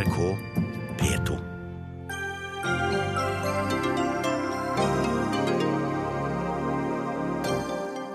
[0.00, 0.36] NRK
[0.98, 1.38] P2.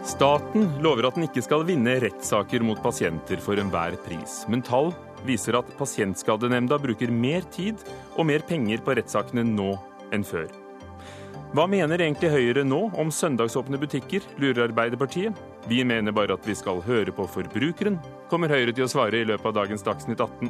[0.04, 4.40] Staten lover at den ikke skal vinne rettssaker mot pasienter for enhver pris.
[4.50, 4.96] Men tall
[5.28, 7.84] viser at Pasientskadenemnda bruker mer tid
[8.15, 9.75] og mer penger på rettssakene nå
[10.15, 10.49] enn før.
[11.54, 15.38] Hva mener egentlig Høyre nå om søndagsåpne butikker, lurer Arbeiderpartiet.
[15.70, 19.29] Vi mener bare at vi skal høre på forbrukeren, kommer Høyre til å svare i
[19.29, 20.49] løpet av dagens Dagsnytt 18.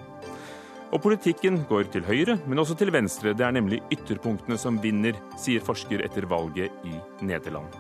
[0.94, 3.34] Og politikken går til høyre, men også til venstre.
[3.34, 6.96] Det er nemlig ytterpunktene som vinner, sier forsker etter valget i
[7.26, 7.74] Nederland.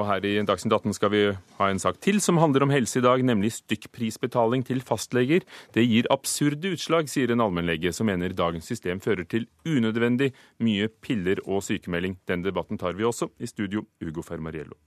[0.00, 1.22] Og her i Dagsnytt 18 skal vi
[1.58, 5.44] ha en sak til som handler om helse i dag, nemlig stykkprisbetaling til fastleger.
[5.74, 10.30] Det gir absurde utslag, sier en allmennlege som mener dagens system fører til unødvendig
[10.62, 12.20] mye piller og sykemelding.
[12.30, 14.78] Den debatten tar vi også i studio, Ugo Fermariello.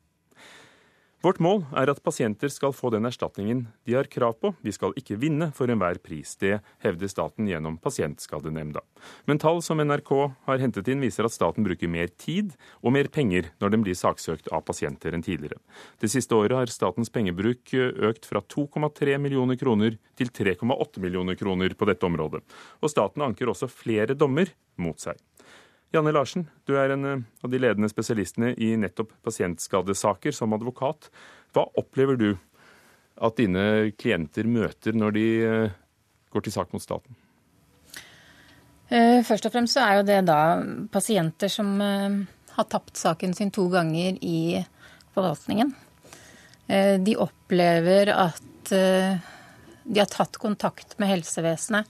[1.23, 4.49] Vårt mål er at pasienter skal få den erstatningen de har krav på.
[4.60, 6.34] De skal ikke vinne for enhver pris.
[6.35, 8.82] Det hevder staten gjennom Pasientskadenemnda.
[9.24, 10.12] Men tall som NRK
[10.49, 13.96] har hentet inn, viser at staten bruker mer tid og mer penger når den blir
[13.96, 15.62] saksøkt av pasienter enn tidligere.
[16.04, 21.71] Det siste året har statens pengebruk økt fra 2,3 millioner kroner til 3,8 millioner kroner
[21.71, 22.43] på dette området.
[22.84, 25.15] Og staten anker også flere dommer mot seg.
[25.94, 31.12] Janne Larsen, du er en eh, av de ledende spesialistene i nettopp pasientskadesaker som advokat.
[31.54, 32.32] Hva opplever du
[33.22, 35.76] at dine klienter møter når de eh,
[36.34, 37.14] går til sak mot staten?
[38.90, 40.40] Eh, først og fremst så er jo det da
[40.94, 44.64] pasienter som har tapt saken sin to ganger i
[45.14, 45.70] forvaltningen.
[47.05, 51.90] De opplever at de har tatt kontakt med helsevesenet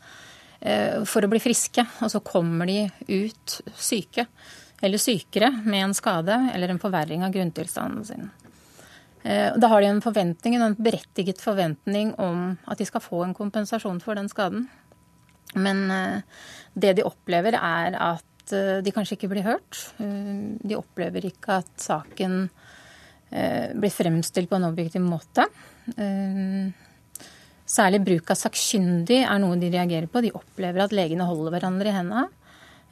[1.09, 4.23] for å bli friske, og så kommer de ut syke
[4.83, 8.29] eller sykere med en skade eller en forverring av grunntilstanden sin.
[9.23, 13.35] Eh, da har de en forventning, en berettiget forventning om at de skal få en
[13.37, 14.67] kompensasjon for den skaden.
[15.55, 16.43] Men eh,
[16.75, 18.29] det de opplever, er at
[18.83, 19.77] de kanskje ikke blir hørt.
[19.95, 22.49] De opplever ikke at saken
[23.31, 25.45] blir fremstilt på en objektiv måte.
[27.73, 30.21] Særlig bruk av sakkyndig er noe de reagerer på.
[30.21, 32.27] De opplever at legene holder hverandre i hendene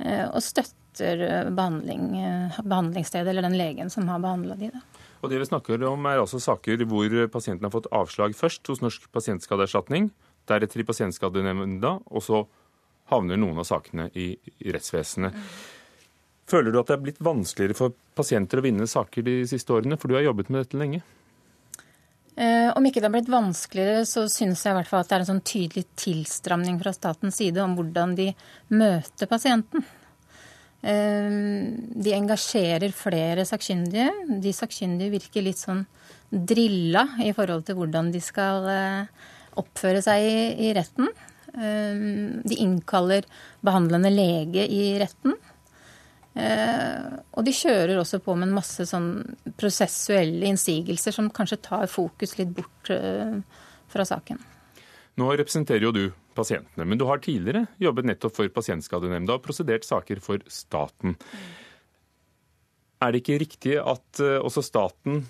[0.02, 4.72] eh, og støtter eh, behandling, eh, behandlingsstedet eller den legen som har behandla de.
[5.22, 8.82] Og Det vi snakker om er altså saker hvor pasienten har fått avslag først hos
[8.82, 10.10] Norsk pasientskadeerstatning,
[10.50, 12.42] deretter i Pasientskadenemnda, og så
[13.12, 14.32] havner noen av sakene i
[14.66, 15.38] rettsvesenet.
[16.50, 20.00] Føler du at det er blitt vanskeligere for pasienter å vinne saker de siste årene,
[20.02, 21.04] for du har jobbet med dette lenge?
[22.40, 25.18] Eh, om ikke det har blitt vanskeligere, så synes jeg i hvert fall at det
[25.18, 28.30] er en sånn tydelig tilstramning fra statens side om hvordan de
[28.72, 29.84] møter pasienten.
[30.82, 31.34] Eh,
[32.06, 34.08] de engasjerer flere sakkyndige.
[34.42, 35.84] De sakkyndige virker litt sånn
[36.32, 39.28] drilla i forhold til hvordan de skal eh,
[39.60, 41.12] oppføre seg i retten.
[41.52, 43.26] De innkaller
[43.60, 45.34] behandlende lege i retten.
[46.32, 49.10] Eh, og de kjører også på med en masse sånn
[49.60, 53.42] prosessuelle innsigelser som kanskje tar fokus litt bort eh,
[53.92, 54.40] fra saken.
[55.20, 56.06] Nå representerer jo du
[56.38, 61.18] pasientene, men du har tidligere jobbet nettopp for Pasientskadenemnda og prosedert saker for staten.
[63.04, 65.26] Er det ikke riktig at eh, også staten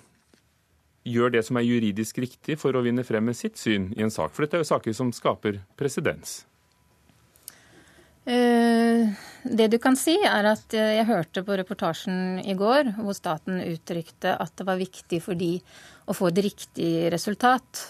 [1.02, 4.14] gjør det som er juridisk riktig for å vinne frem med sitt syn i en
[4.14, 4.30] sak?
[4.36, 6.44] For dette er jo saker som skaper presedens.
[8.22, 9.10] Uh,
[9.42, 13.58] det du kan si, er at eh, jeg hørte på reportasjen i går hvor staten
[13.64, 15.56] uttrykte at det var viktig for de
[16.06, 17.82] å få et riktig resultat.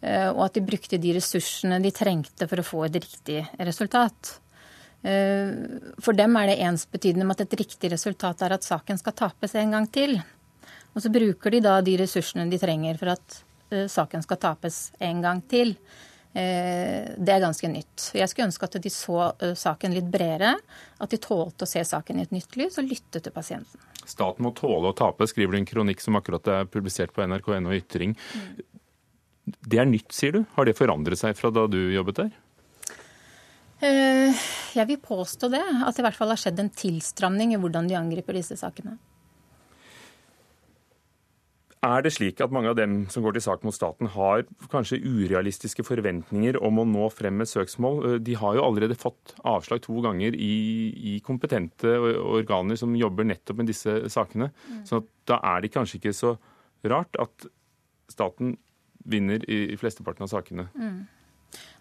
[0.00, 4.38] Eh, og at de brukte de ressursene de trengte for å få et riktig resultat.
[5.04, 5.52] Eh,
[6.00, 9.58] for dem er det ensbetydende med at et riktig resultat er at saken skal tapes
[9.60, 10.16] en gang til.
[10.94, 15.18] Og så bruker de da de ressursene de trenger for at saken skal tapes en
[15.20, 15.74] gang til.
[16.38, 18.10] Eh, det er ganske nytt.
[18.14, 20.54] Jeg skulle ønske at de så eh, saken litt bredere.
[21.02, 23.86] At de tålte å se saken i et nytt lys og lytte til pasienten.
[24.08, 27.74] Staten må tåle å tape, skriver du en kronikk som akkurat er publisert på nrk.no
[27.76, 28.14] Ytring.
[29.44, 30.44] Det er nytt, sier du.
[30.54, 32.30] Har det forandret seg fra da du jobbet der?
[33.84, 35.64] Eh, jeg vil påstå det.
[35.82, 38.96] At det i hvert fall har skjedd en tilstramning i hvordan de angriper disse sakene.
[41.86, 44.42] Er det slik at mange av dem som går til sak mot staten, har
[44.72, 47.98] kanskje urealistiske forventninger om å nå frem med søksmål?
[48.04, 50.54] Eh, de har jo allerede fått avslag to ganger i,
[51.14, 54.50] i kompetente organer som jobber nettopp med disse sakene.
[54.66, 54.82] Mm.
[54.90, 56.34] Så da er det kanskje ikke så
[56.88, 57.46] rart at
[58.10, 58.56] staten
[59.08, 60.66] vinner i, i flesteparten av sakene.
[60.74, 61.06] Mm.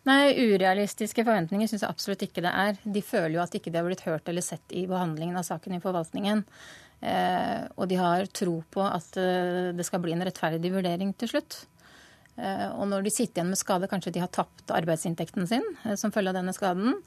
[0.08, 2.78] Nei, urealistiske forventninger syns jeg absolutt ikke det er.
[2.86, 5.76] De føler jo at ikke de har blitt hørt eller sett i behandlingen av saken
[5.76, 6.46] i forvaltningen.
[6.98, 9.18] Og de har tro på at
[9.78, 11.60] det skal bli en rettferdig vurdering til slutt.
[12.38, 16.34] Og når de sitter igjen med skade, kanskje de har tapt arbeidsinntekten sin som følge
[16.34, 16.98] av denne skaden,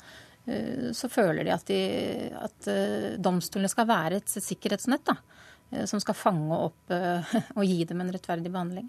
[0.95, 1.81] så føler de at, de,
[2.39, 2.71] at
[3.19, 5.19] domstolene skal være et sikkerhetsnett da,
[5.91, 6.95] som skal fange opp
[7.59, 8.87] og gi dem en rettferdig behandling.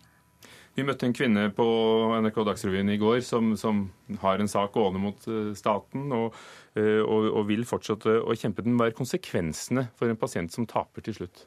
[0.72, 1.66] Vi møtte en kvinne på
[2.24, 3.84] NRK Dagsrevyen i går som, som
[4.22, 6.38] har en sak gående mot eh, staten, og,
[6.80, 8.78] eh, og, og, vil fortsette å kjempe den.
[8.80, 11.44] Hva er konsekvensene for en pasient som taper til slutt?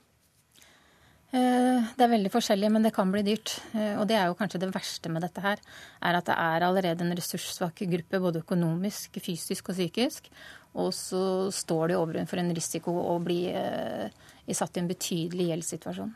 [1.33, 3.57] Eh, det er veldig forskjellig, men det kan bli dyrt.
[3.97, 5.65] Og det er jo kanskje det verste med dette her,
[6.05, 10.29] er at det er allerede en ressurssvak gruppe, både økonomisk, fysisk og psykisk.
[10.77, 11.25] Og så
[11.55, 13.47] står de overfor en risiko å bli
[14.53, 16.15] satt i en betydelig gjeldssituasjon.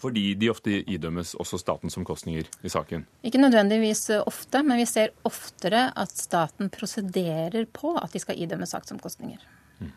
[0.00, 3.04] Fordi de ofte idømmes også statens omkostninger i saken?
[3.26, 8.40] Ikke nødvendigvis eh, ofte, men vi ser oftere at staten prosederer på at de skal
[8.40, 9.42] idømme saksomkostninger.
[9.80, 9.92] Mm.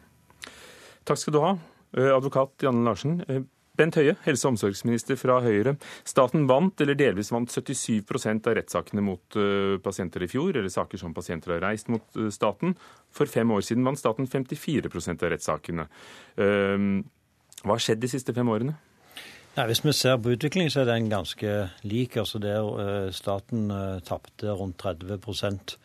[1.07, 1.55] Takk skal du ha,
[1.95, 3.21] eh, advokat Janne Larsen.
[3.29, 3.45] Eh,
[3.79, 5.77] Bent Høie, helse- og omsorgsminister fra Høyre.
[6.05, 9.37] Staten vant, eller delvis vant, 77% av rettssakene mot
[9.81, 12.75] pasienter i fjor, eller saker som pasienter har reist mot staten.
[13.09, 15.87] For fem år siden vant staten 54 av rettssakene.
[16.37, 18.77] Hva har skjedd de siste fem årene?
[19.53, 22.17] Nei, Hvis vi ser på utviklingen, så er den ganske lik.
[22.17, 25.75] altså der uh, Staten uh, tapte rundt 30%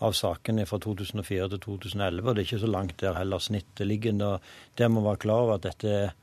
[0.00, 2.28] av sakene fra 2004 til 2011.
[2.28, 4.40] og Det er ikke så langt der heller snittet ligger.
[4.78, 6.14] Det må være klar over at dette er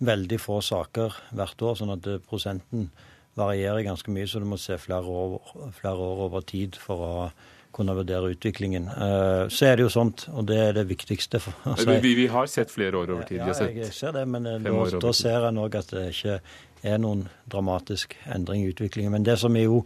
[0.00, 2.90] veldig få saker hvert år, sånn at eh, prosenten
[3.38, 4.26] varierer ganske mye.
[4.28, 5.40] Så du må se flere år,
[5.80, 7.30] flere år over tid for å
[7.72, 8.88] kunne vurdere utviklingen.
[8.88, 11.40] Eh, så er det jo sånt, og det er det viktigste.
[11.42, 13.42] For, altså, vi, vi, har sett flere år over tid.
[13.42, 16.40] Ja, jeg ser det, men eh, da, da, ser en òg at det ikke
[16.82, 19.14] er noen dramatisk endring i utviklingen.
[19.14, 19.84] Men det som er jo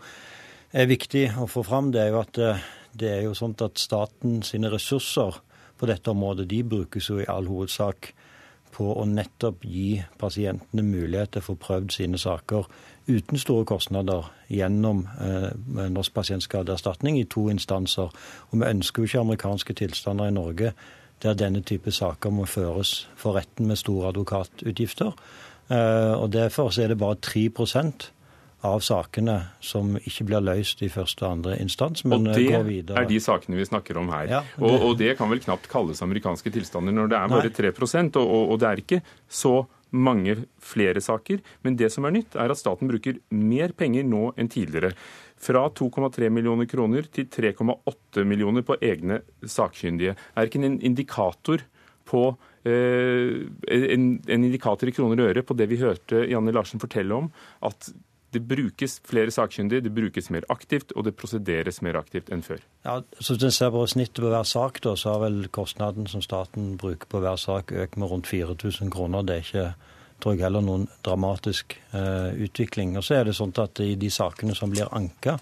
[0.74, 3.80] er viktig å få fram, det er jo at eh, det er jo sånt at
[3.82, 5.40] staten sine ressurser
[5.78, 8.12] på dette området, de brukes jo i all hovedsak
[8.74, 12.66] på å nettopp gi pasientene mulighet til å få prøvd sine saker
[13.06, 15.50] uten store kostnader gjennom eh,
[15.92, 18.12] Norsk pasientskadeerstatning i to instanser.
[18.50, 20.74] Og vi ønsker jo ikke amerikanske tilstander i Norge
[21.22, 25.14] der denne type saker må føres for retten med store advokatutgifter.
[25.70, 28.10] Eh, og Derfor er det bare 3%
[28.64, 32.96] av sakene som ikke blir løst i første og andre instans, men og går videre.
[32.96, 34.28] Det er de sakene vi snakker om her.
[34.30, 34.62] Ja, det...
[34.64, 38.22] Og, og, det kan vel knapt kalles amerikanske tilstander når det er bare 3 og,
[38.24, 39.58] og, og det er ikke så
[39.94, 41.42] mange flere saker.
[41.64, 44.94] Men det som er nytt, er at staten bruker mer penger nå enn tidligere.
[45.44, 50.16] Fra 2,3 millioner kroner til 3,8 millioner på egne sakkyndige.
[50.34, 51.64] Er ikke en indikator
[52.08, 52.24] på
[52.68, 53.44] eh,
[53.74, 57.30] en, en indikator i kroner og øre på det vi hørte Janne Larsen fortelle om,
[57.64, 57.92] at
[58.34, 62.62] det brukes flere sakkyndige, det brukes mer aktivt, og det prosederes mer aktivt enn før.
[62.84, 66.06] Ja, så Hvis en ser på snittet på hver sak, da, så har vel kostnaden
[66.10, 69.22] som staten bruker på hver sak økt med rundt 4000 kroner.
[69.22, 69.66] Det er ikke
[70.22, 72.96] tror jeg, heller noen dramatisk eh, utvikling.
[72.98, 75.38] Og så er det sånn at I de sakene som blir anka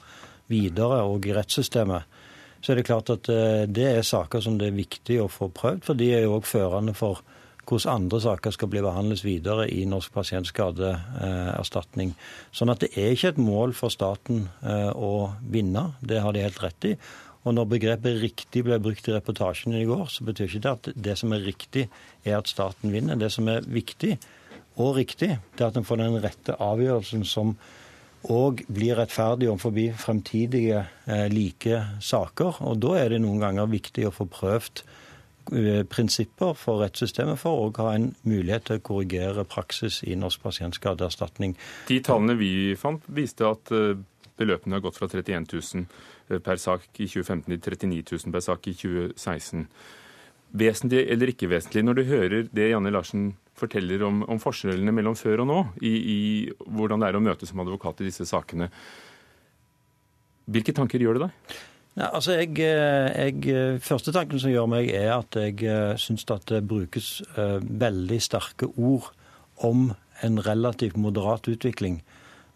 [0.51, 2.19] videre og i rettssystemet,
[2.63, 5.51] så er det klart at eh, det er saker som det er viktig å få
[5.55, 5.85] prøvd.
[5.87, 7.23] For de er jo òg førende for
[7.69, 12.15] hvordan andre saker skal bli behandles videre i Norsk pasientskadeerstatning.
[12.51, 16.43] Sånn at det er ikke et mål for staten eh, å vinne, det har de
[16.43, 16.97] helt rett i.
[17.43, 20.91] Og når begrepet 'riktig' ble brukt i reportasjen i går, så betyr ikke det at
[20.95, 21.89] det som er riktig,
[22.25, 23.19] er at staten vinner.
[23.19, 24.15] Det som er viktig
[24.79, 27.57] og riktig, det er at en får den rette avgjørelsen som
[28.31, 32.63] òg blir rettferdig overfor fremtidige eh, like saker.
[32.63, 34.85] Og da er det noen ganger viktig å få prøvd
[35.93, 41.57] prinsipper for rettssystemet for å ha en mulighet til å korrigere praksis i Norsk pasientskadeerstatning.
[41.89, 43.99] De tallene vi fant, viste at eh,
[44.41, 45.85] beløpene har gått fra 31 000
[46.31, 49.67] eh, per sak i 2015 til 39 000 per sak i 2016.
[50.63, 55.17] Vesentlig eller ikke vesentlig, når du hører det Janne Larsen forteller om, om forskjellene mellom
[55.17, 56.21] før og nå, i, i
[56.67, 58.69] hvordan det er å møte som advokat i disse sakene,
[60.53, 61.61] hvilke tanker gjør det deg?
[61.93, 65.93] Ja, altså jeg, eh, jeg, eh, Første tanken som gjør meg, er at jeg eh,
[66.01, 69.11] syns at det brukes veldig sterke ord
[69.61, 72.03] om en relativt moderat utvikling.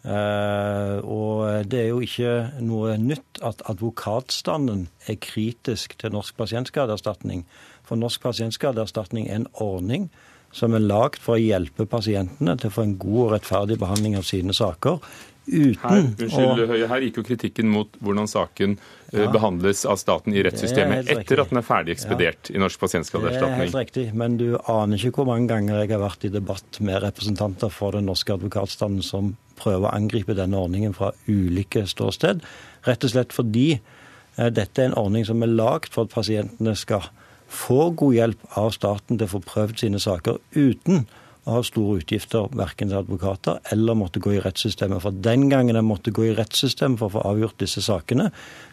[0.07, 7.43] Og det er jo ikke noe nytt at advokatstanden er kritisk til Norsk pasientskadeerstatning.
[7.83, 10.07] For Norsk pasientskadeerstatning er en ordning
[10.55, 14.15] som er lagd for å hjelpe pasientene til å få en god og rettferdig behandling
[14.15, 15.01] av sine saker
[15.47, 16.77] uten her, unnskyld, å...
[16.91, 21.41] her gikk jo kritikken mot hvordan saken eh, ja, behandles av staten i rettssystemet etter
[21.43, 22.57] at den er ferdig ekspedert ja.
[22.57, 23.53] i Norsk pasientskadeerstatning.
[23.53, 26.33] Det er helt riktig, men du aner ikke hvor mange ganger jeg har vært i
[26.33, 31.87] debatt med representanter for den norske advokatstanden som prøver å angripe denne ordningen fra ulike
[31.89, 32.43] ståsted.
[32.87, 36.75] Rett og slett fordi eh, dette er en ordning som er lagd for at pasientene
[36.77, 37.07] skal
[37.47, 41.07] få god hjelp av staten til å få prøvd sine saker uten
[41.47, 45.01] å ha store utgifter verken til advokater eller måtte gå i rettssystemet.
[45.03, 48.29] For den gangen en måtte gå i rettssystemet for å få avgjort disse sakene,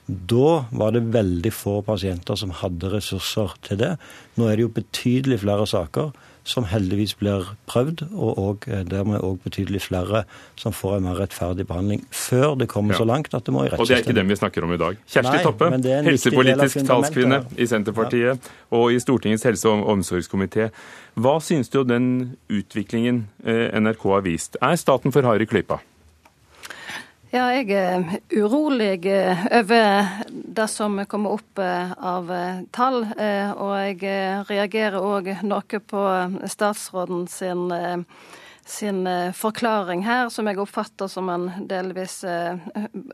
[0.06, 3.94] da var det veldig få pasienter som hadde ressurser til det.
[4.36, 6.12] Nå er det jo betydelig flere saker
[6.44, 10.24] som heldigvis blir prøvd, og, eh, dermed òg betydelig flere
[10.56, 12.98] som får en mer rettferdig behandling før det kommer ja.
[12.98, 13.80] så langt at det må i rettssystemet.
[13.80, 14.96] Og det er ikke dem vi snakker om i dag.
[15.08, 15.70] Kjersti Nei, Toppe,
[16.04, 18.54] helsepolitisk talskvinne i Senterpartiet ja.
[18.76, 20.70] og i Stortingets helse- og omsorgskomité.
[21.14, 22.06] Hva synes du om den
[22.50, 24.56] utviklingen eh, NRK har vist?
[24.58, 25.78] Er staten for hard i klypa?
[27.34, 28.02] Ja, jeg er
[28.34, 32.32] urolig eh, over det som kommer opp eh, av
[32.74, 33.04] tall.
[33.06, 36.02] Og jeg reagerer òg noe på
[36.50, 37.70] statsråden sin
[38.66, 42.56] sin eh, forklaring her, som jeg oppfatter som en delvis eh,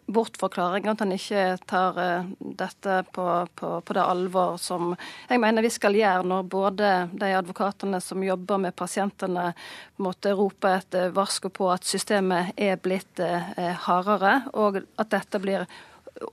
[0.07, 0.87] bortforklaring.
[0.89, 3.27] At han ikke tar eh, dette på,
[3.59, 4.95] på, på, det alvor som
[5.29, 9.51] jeg mener vi skal gjøre når både de advokatene som jobber med pasientene,
[10.01, 13.21] måtte rope et varsko på at systemet er blitt
[13.85, 15.67] hardere, og at dette blir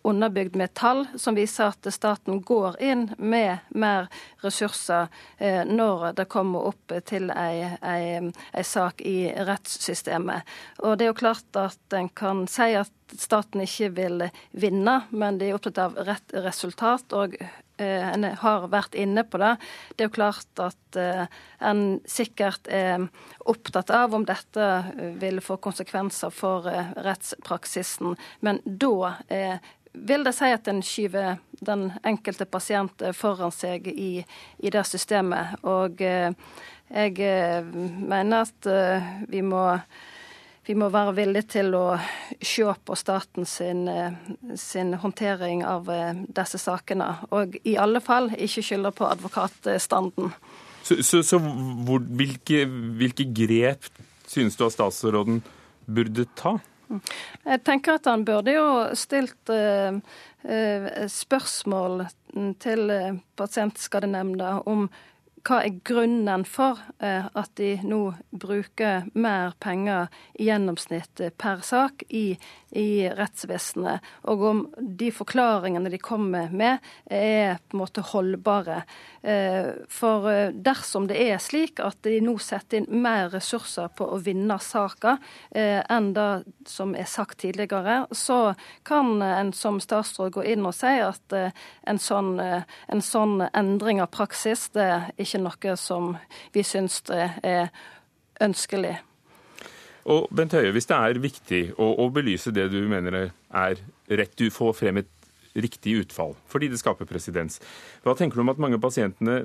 [0.03, 4.08] underbygd med tall som viser at staten går inn med mer
[4.44, 10.48] ressurser eh, når det kommer opp til ei, ei, ei, sak i rettssystemet.
[10.84, 15.39] Og det er jo klart at en kan si at staten ikke vil vinne, men
[15.39, 17.13] de er opptatt av rett resultat.
[17.13, 19.53] og eh, en har vært inne på det.
[19.96, 21.25] Det er jo klart at eh,
[21.63, 23.08] en sikkert er
[23.48, 24.67] opptatt av om dette
[25.22, 26.67] vil få konsekvenser for
[27.06, 29.15] rettspraksisen, men da
[30.08, 34.22] vil det si at en skyver den enkelte pasient foran seg i,
[34.58, 35.58] i det systemet.
[35.68, 36.30] Og eh,
[36.92, 39.63] jeg eh, mener at eh, vi må,
[40.68, 41.86] vi må være villige til å
[42.42, 43.88] se på staten sin,
[44.56, 45.89] sin håndtering av
[46.27, 47.10] disse sakene.
[47.32, 50.34] Og i alle fall ikke skylde på advokatstanden.
[50.88, 53.89] Så, så, så hvor, hvilke, hvilke grep
[54.27, 55.42] synes du at statsråden
[55.88, 56.58] burde ta?
[56.88, 58.67] Jeg tenker at han burde jo
[58.98, 59.98] stilt uh,
[60.48, 62.08] uh, spørsmål
[62.62, 62.91] til
[63.39, 64.88] Pasientskadenemnda om
[65.48, 68.01] hva er grunnen for at de nå
[68.36, 72.36] bruker mer penger i gjennomsnitt per sak i
[72.77, 78.84] i rettsvesenet, og om de forklaringene de kommer med, er på en måte holdbare.
[79.22, 84.07] Eh, for eh, dersom det er slik at de nå setter inn mer ressurser på
[84.13, 85.17] å vinne saker
[85.51, 86.29] eh, enn det
[86.69, 88.53] som er sagt tidligere, så
[88.88, 94.12] kan en som statsråd gå inn og si at en sånn, en sånn endring av
[94.13, 96.15] praksis det er ikke noe som
[96.53, 97.69] vi syns er
[98.43, 98.98] ønskelig.
[100.07, 104.37] Og Bent Høie, hvis det er viktig å, å belyse det du mener er rett,
[104.39, 105.13] du får frem et
[105.57, 107.57] riktig utfall fordi det skaper presedens,
[108.05, 109.41] hva tenker du om at mange pasientene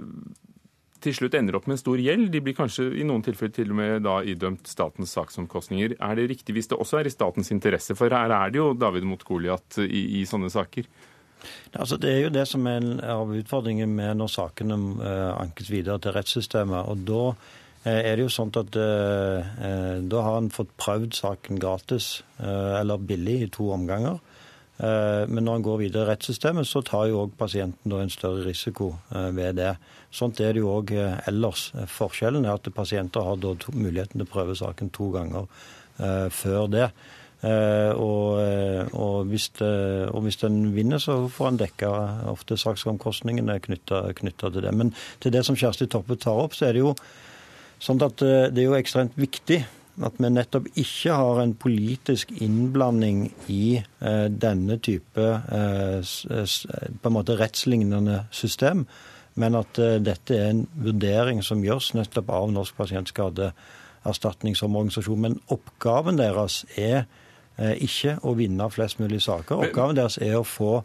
[1.02, 2.28] til slutt ender opp med en stor gjeld.
[2.31, 5.97] De blir kanskje i noen tilfeller til og med da idømt statens saksomkostninger.
[5.99, 7.97] Er det riktig hvis det også er i statens interesse?
[7.99, 10.87] For her er det jo David mot Goliat i, i, sånne saker.
[11.75, 15.99] Altså, det er jo det som er av utfordringen med når sakene uh, ankes videre
[16.04, 16.87] til rettssystemet.
[16.87, 21.17] og da Eh, er det jo sånn at eh, eh, da har en fått prøvd
[21.19, 24.17] saken gratis eller billig i to omganger.
[24.83, 28.89] Men når en går videre i rettssystemet, så tar jo òg pasienten en større risiko
[29.37, 29.77] ved det.
[30.11, 31.69] Sånt er det jo òg ellers.
[31.93, 35.47] Forskjellen er at pasienter har da muligheten til å prøve saken to ganger
[36.35, 36.89] før det.
[37.95, 38.43] Og,
[38.91, 39.73] og, hvis det,
[40.11, 41.93] og hvis en vinner, så får en dekka
[42.33, 44.75] ofte saksomkostningene knytta til det.
[44.75, 44.91] Men
[45.23, 46.97] til det som Kjersti Toppe tar opp, så er det jo
[47.83, 49.62] Sånn at eh, Det er jo ekstremt viktig
[50.01, 57.17] at vi nettopp ikke har en politisk innblanding i eh, denne type eh, på en
[57.17, 58.87] måte rettslignende system,
[59.35, 65.23] men at eh, dette er en vurdering som gjøres nettopp av Norsk pasientskadeerstatning som organisasjon.
[65.29, 67.05] Men oppgaven deres er
[67.59, 69.69] eh, ikke å vinne flest mulig saker.
[69.69, 70.79] Oppgaven deres er å få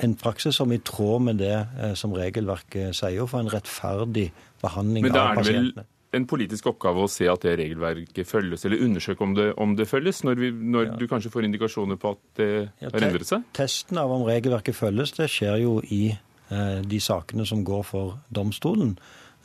[0.00, 3.52] en praksis som er i tråd med det eh, som regelverket sier, og få en
[3.52, 4.30] rettferdig
[4.64, 9.32] behandling av pasientene en politisk oppgave å se at det regelverket følges, eller undersøke om
[9.36, 10.98] det, om det følges, når, vi, når ja.
[11.00, 13.46] du kanskje får indikasjoner på at det ja, har endret seg?
[13.56, 18.18] Testen av om regelverket følges, det skjer jo i eh, de sakene som går for
[18.34, 18.94] domstolen.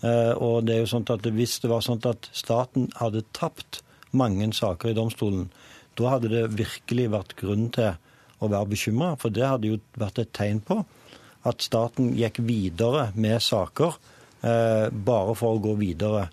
[0.03, 3.81] Eh, og det er jo sånn at Hvis det var sånn at staten hadde tapt
[4.11, 5.47] mange saker i domstolen,
[5.97, 7.95] da hadde det virkelig vært grunn til
[8.43, 9.15] å være bekymra.
[9.17, 10.83] For det hadde jo vært et tegn på
[11.47, 13.95] at staten gikk videre med saker
[14.43, 16.27] eh, bare for å gå videre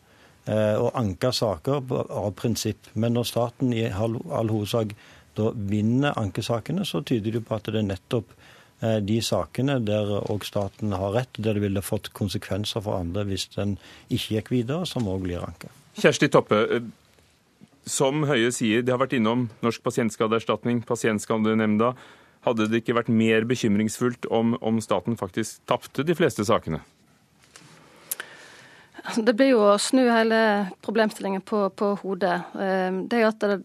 [0.44, 2.90] og anke saker av prinsipp.
[3.00, 4.90] Men når staten i all, all hovedsak
[5.34, 8.34] da vinner ankesakene, så tyder det på at det er nettopp
[8.80, 13.26] eh, de sakene der òg staten har rett, der det ville fått konsekvenser for andre
[13.28, 13.76] hvis den
[14.08, 15.72] ikke gikk videre, som òg blir anka.
[15.98, 16.60] Kjersti Toppe,
[17.86, 21.92] som Høie sier, det har vært innom Norsk pasientskadeerstatning, Pasientskadenemnda.
[22.44, 26.82] Hadde det ikke vært mer bekymringsfullt om, om staten faktisk tapte de fleste sakene?
[29.04, 30.37] Det blir jo å snu hele
[30.80, 32.38] problemstillingen på, på hodet.
[32.56, 33.58] Ehm, det er at det,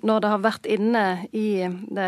[0.00, 1.02] Når det har vært inne
[1.36, 2.06] i de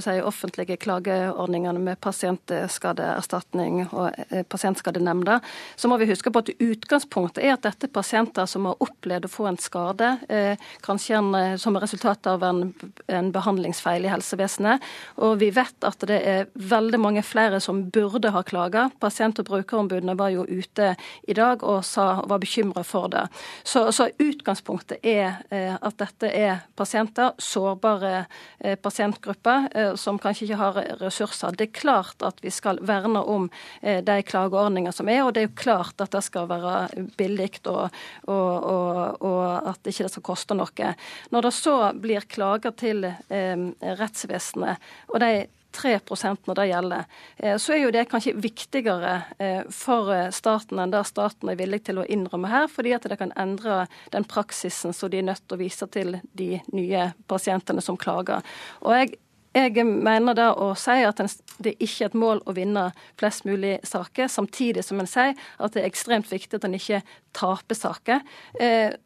[0.00, 5.42] si, offentlige klageordningene med pasientskadeerstatning og eh, pasientskadenemnda,
[5.76, 9.28] så må vi huske på at utgangspunktet er at dette er pasienter som har opplevd
[9.28, 10.56] å få en skade, eh,
[10.88, 12.64] kanskje en, eh, som resultat av en,
[13.12, 14.88] en behandlingsfeil i helsevesenet.
[15.20, 18.88] Og vi vet at det er veldig mange flere som burde ha klaga.
[19.04, 20.94] Pasient- og brukerombudene var jo ute
[21.28, 23.26] i dag og sa var bekymra for det.
[23.62, 28.12] Så, så, utgangspunktet er eh, at dette er pasienter, sårbare
[28.58, 31.56] eh, pasientgrupper, eh, som kanskje ikke har ressurser.
[31.56, 33.48] Det er klart at vi skal verne om
[33.82, 37.92] de klageordninger som er, og det er jo klart at det skal være billig og,
[38.26, 40.92] og, og, og at ikke skal koste noe.
[41.30, 44.82] Når det så blir klager til rettsvesenet,
[45.12, 45.46] og de
[45.76, 45.98] 3
[46.46, 47.04] når det gjelder,
[47.36, 51.60] eh, så er jo det kanskje viktigere eh, for eh, staten enn det staten er
[51.60, 55.28] villig til å innrømme her, fordi at det kan endre den praksisen som de er
[55.28, 58.44] nødt til å vise til de nye pasientene som klager.
[58.82, 59.16] Og jeg
[59.56, 61.16] jeg mener da å si at
[61.64, 62.82] det ikke er et mål å vinne
[63.16, 67.00] flest mulig saker, samtidig som en sier at det er ekstremt viktig at en ikke
[67.32, 68.20] taper saker.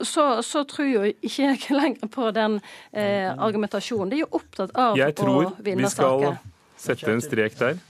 [0.03, 2.59] Så, så, tror jo ikke jeg lenger på den
[2.91, 4.11] argumentasjonen.
[4.11, 6.41] De er jo opptatt av å vinne saker
[6.81, 7.81] sette en strek der.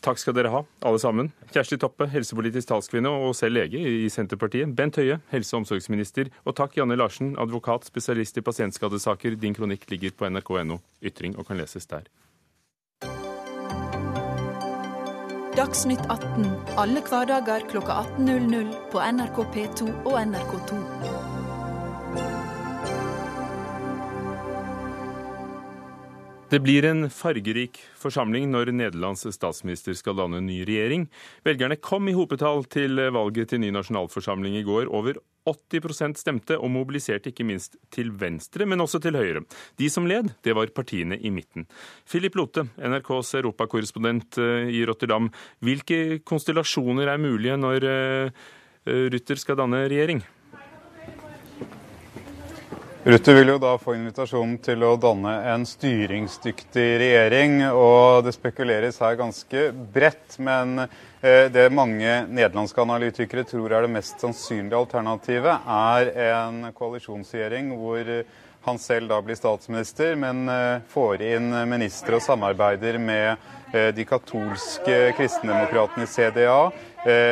[0.00, 1.28] Takk skal dere ha, alle sammen.
[1.52, 4.72] Kjersti Toppe, helsepolitisk talskvinne og selv lege i Senterpartiet.
[4.76, 6.30] Bent Høie, helse- og omsorgsminister.
[6.48, 9.36] Og takk, Janne Larsen, advokat, spesialist i pasientskadesaker.
[9.36, 10.80] Din kronikk ligger på nrk.no.
[11.04, 12.08] Ytring og kan leses der.
[15.58, 16.46] Dagsnytt 18
[16.80, 21.19] alle hverdager kl 18.00 på NRK P2 og NRK2.
[26.50, 31.04] Det blir en fargerik forsamling når Nederlands statsminister skal danne en ny regjering.
[31.46, 34.88] Velgerne kom i hopetall til valget til ny nasjonalforsamling i går.
[34.90, 39.44] Over 80% stemte, og mobiliserte ikke minst til venstre, men også til høyre.
[39.78, 41.68] De som led, det var partiene i midten.
[42.10, 45.30] Philip Lote, NRKs europakorrespondent eh, i Rotterdam.
[45.62, 48.44] Hvilke konstellasjoner er mulige når eh,
[49.14, 50.26] Rutter skal danne regjering?
[53.04, 57.54] Rutte vil jo da få invitasjonen til å danne en styringsdyktig regjering.
[57.72, 59.62] Og det spekuleres her ganske
[59.94, 60.36] bredt.
[60.36, 67.72] Men eh, det mange nederlandske analytikere tror er det mest sannsynlige alternativet, er en koalisjonsregjering
[67.80, 68.12] hvor
[68.68, 73.30] han selv da blir statsminister, men eh, får inn ministre og samarbeider med
[73.72, 76.58] eh, de katolske kristendemokratene i CDA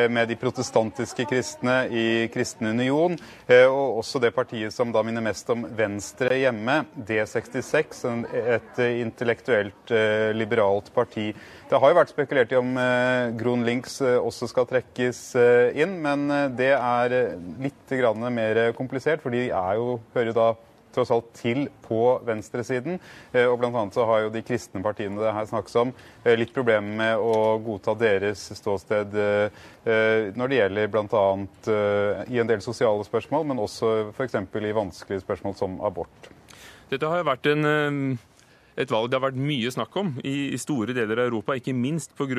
[0.09, 5.25] med de protestantiske kristne i Kristen Union, eh, og også det partiet som da minner
[5.25, 8.05] mest om Venstre hjemme, D66,
[8.39, 11.31] et intellektuelt eh, liberalt parti.
[11.69, 12.79] Det har jo vært spekulert i om
[13.37, 15.21] Grun Links også skal trekkes
[15.77, 16.25] inn, men
[16.57, 17.17] det er
[17.61, 17.93] litt
[18.33, 20.49] mer komplisert, for de er jo, hører jo da
[20.95, 22.99] tross alt til på venstresiden.
[23.33, 25.93] Eh, og annet så har jo de kristne partiene det her snakkes om,
[26.25, 29.67] eh, litt problemer med å godta deres ståsted eh,
[30.37, 31.27] når det gjelder bl.a.
[32.29, 34.37] i en del sosiale spørsmål, men også f.eks.
[34.37, 36.33] i vanskelige spørsmål som abort.
[36.89, 38.19] Dette har jo vært en
[38.79, 42.13] et valg det har vært mye snakk om i, store deler av Europa, ikke minst
[42.19, 42.37] pga.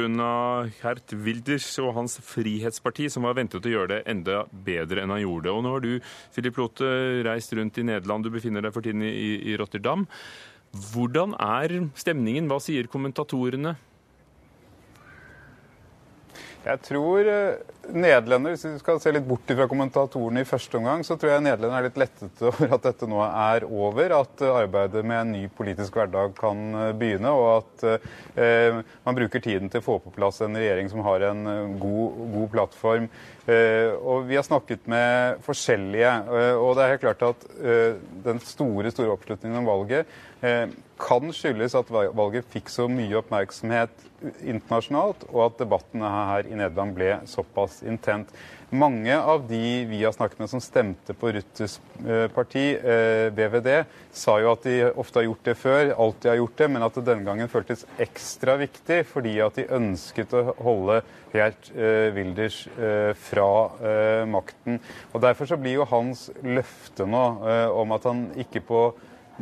[0.79, 5.23] Hert Wilders og hans Frihetsparti, som har ventet å gjøre det enda bedre enn han
[5.23, 5.51] gjorde.
[5.51, 5.91] Og nå har du,
[6.35, 6.87] Philip Lotte,
[7.27, 10.07] reist rundt i Nederland, du befinner deg for tiden i, i Rotterdam.
[10.93, 12.47] Hvordan er stemningen?
[12.47, 13.75] Hva sier kommentatorene?
[16.59, 21.03] Jeg tror eh, nederlender, hvis vi skal se litt bort fra kommentatorene i første omgang,
[21.05, 24.15] så tror jeg nederlenderne er litt lettet over at dette nå er over.
[24.19, 29.17] At eh, arbeidet med en ny politisk hverdag kan eh, begynne, og at eh, man
[29.17, 33.09] bruker tiden til å få på plass en regjering som har en god, god plattform.
[33.49, 37.47] Eh, og Vi har snakket med forskjellige, eh, og det er helt klart at
[38.25, 40.19] den store, store oppslutningen om valget
[40.99, 44.05] kan skyldes at valget fikk så mye oppmerksomhet
[44.43, 48.31] internasjonalt, og at debattene her i Nederland ble såpass intent.
[48.69, 52.65] Mange av de vi har snakket med som stemte på Ruttes eh, parti,
[53.33, 56.67] BVD, eh, sa jo at de ofte har gjort det før, alltid har gjort det,
[56.75, 60.99] men at det denne gangen føltes ekstra viktig fordi at de ønsket å holde
[61.33, 62.61] Geert eh, Wilders
[63.21, 63.49] fra
[64.29, 64.79] makten.
[65.13, 67.25] Og Derfor så blir jo hans løfte nå
[67.73, 68.83] om at han ikke på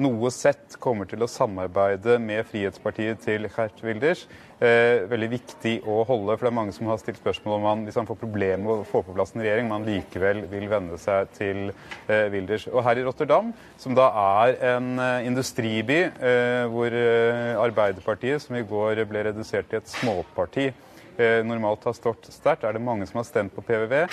[0.01, 4.25] noe sett kommer til å samarbeide med Frihetspartiet til Gert Wilders.
[4.57, 7.83] Eh, veldig viktig å holde, for det er mange som har stilt spørsmål om han
[7.85, 10.65] hvis han får problemer med å få på plass en regjering, men han likevel vil
[10.71, 12.65] venne seg til eh, Wilders.
[12.73, 18.57] Og her i Rotterdam, som da er en eh, industriby eh, hvor eh, Arbeiderpartiet, som
[18.57, 20.71] i går ble redusert til et småparti,
[21.17, 23.93] normalt har stått sterkt, er det mange som har stemt på PVV.
[23.97, 24.07] Eh,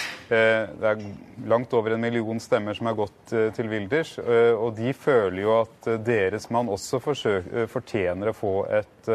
[0.80, 1.02] det er
[1.50, 4.16] langt over en million stemmer som har gått eh, til Wilders.
[4.24, 9.10] Og de føler jo at deres mann også fortjener å få et,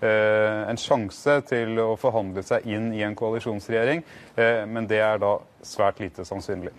[0.00, 4.04] en sjanse til å forhandle seg inn i en koalisjonsregjering,
[4.70, 5.34] men det er da
[5.66, 6.72] svært lite sannsynlig.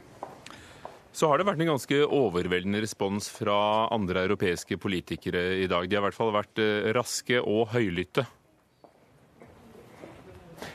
[1.11, 3.59] Så har det vært en ganske overveldende respons fra
[3.91, 5.89] andre europeiske politikere i dag.
[5.89, 6.63] De har i hvert fall vært
[6.95, 8.25] raske og høylytte.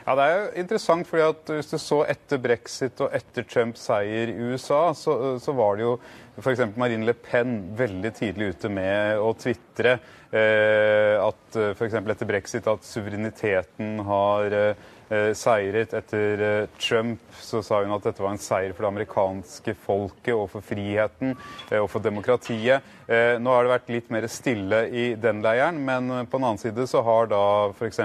[0.07, 3.87] Ja, Det er jo interessant, fordi at hvis du så etter brexit og etter Trumps
[3.91, 5.95] seier i USA, så, så var det jo
[6.41, 6.65] f.eks.
[6.81, 9.99] Marine Le Pen veldig tidlig ute med å tvitre
[10.35, 11.95] eh, at f.eks.
[12.01, 15.04] etter brexit at suvereniteten har eh, Eh,
[15.37, 19.75] seiret etter eh, Trump, så sa hun at dette var en seier for det amerikanske
[19.85, 22.93] folket og for friheten eh, og for demokratiet.
[23.05, 26.87] Nå har det vært litt mer stille i den leiren, men på den annen side
[26.89, 27.43] så har da
[27.75, 28.01] f.eks.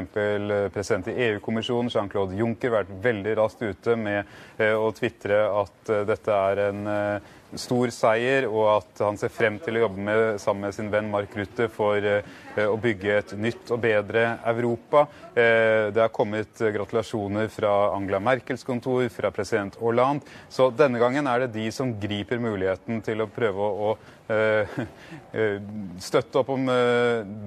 [0.75, 4.27] president i EU-kommisjonen, Jean-Claude Juncker, vært veldig raskt ute med
[4.59, 6.81] å tvitre at dette er en
[7.57, 11.09] stor seier, og at han ser frem til å jobbe med, sammen med sin venn
[11.09, 12.21] Mark Rutte for eh,
[12.65, 15.07] å bygge et nytt og bedre Europa.
[15.33, 20.27] Eh, det har kommet gratulasjoner fra Angela Merkels kontor, fra president Hollande.
[20.49, 23.97] Så denne gangen er det de som griper muligheten til å prøve å,
[24.29, 24.75] eh,
[26.05, 26.67] støtte opp om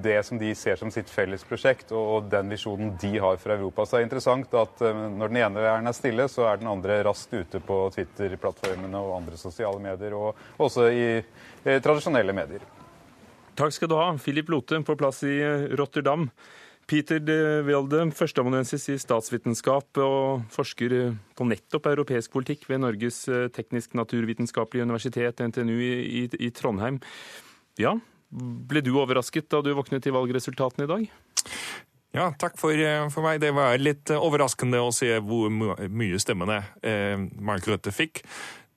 [0.02, 3.86] det som de ser som sitt felles prosjekt, og den visjonen de har for Europa.
[3.86, 7.30] Så det er interessant at når den ene er stille, så er den andre raskt
[7.36, 12.64] ute på Twitter-plattformene og andre sosiale medier medier, og også i eh, tradisjonelle medier.
[13.58, 16.28] Takk skal du ha, Philip Lote på plass i eh, Rotterdam.
[16.90, 23.24] Peter de Welde, førsteamanuensis i statsvitenskap og forsker eh, på nettopp europeisk politikk ved Norges
[23.56, 27.00] teknisk-naturvitenskapelige universitet, NTNU i, i, Trondheim.
[27.80, 27.94] Ja,
[28.32, 31.06] ble du overrasket da du våknet til valgresultatene i dag?
[32.12, 32.76] Ja, takk for,
[33.12, 33.40] for, meg.
[33.40, 38.20] Det var litt overraskende å se hvor mye stemmene eh, Mark Røtte fikk.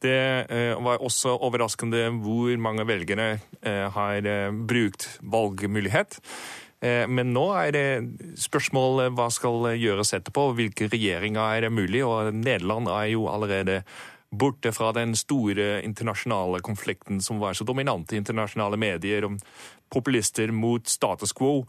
[0.03, 6.19] Det eh, var også overraskende hvor mange velgere eh, har eh, brukt valgmulighet.
[6.85, 7.85] Men nå er det
[8.37, 12.03] spørsmål hva skal gjøres etterpå, hvilke regjeringer er mulig.
[12.05, 13.79] og Nederland er jo allerede
[14.29, 19.39] borte fra den store internasjonale konflikten som var så dominant i internasjonale medier om
[19.89, 21.63] populister mot status quo,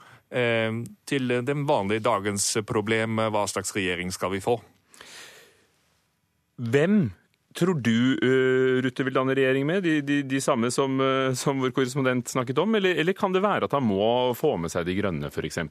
[1.09, 4.59] til den vanlige dagens problem hva slags regjering skal vi få.
[6.61, 7.07] Hvem
[7.57, 9.85] tror du uh, Rutte vil danne regjering med?
[9.87, 12.77] De, de, de samme som, uh, som, vår korrespondent snakket om?
[12.79, 15.63] Eller, eller, kan det være at han må få med seg De grønne, f.eks.?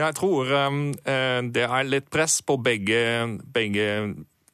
[0.00, 0.82] Jeg tror um,
[1.52, 3.00] det er litt press på begge,
[3.52, 3.88] begge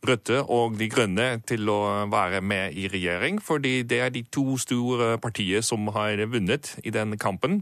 [0.07, 4.55] Rødte og De Grønne til å være med i regjering, fordi det er de to
[4.61, 7.61] store partiene som har vunnet i den kampen.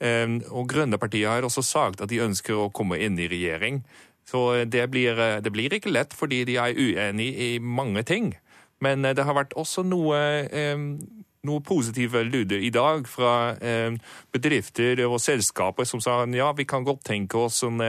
[0.00, 3.82] Og Grønne partiet har også sagt at de ønsker å komme inn i regjering.
[4.28, 8.32] Så det blir, det blir ikke lett, fordi de er uenige i mange ting.
[8.82, 10.18] Men eh, det har vært også noe,
[10.50, 10.78] eh,
[11.46, 13.94] noe positive lyder i dag fra eh,
[14.34, 17.82] bedrifter og selskaper som sa ja, vi kan godt tenke oss en,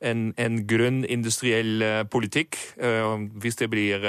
[0.00, 2.56] en, en grønn industriell politikk,
[3.40, 4.04] hvis det blir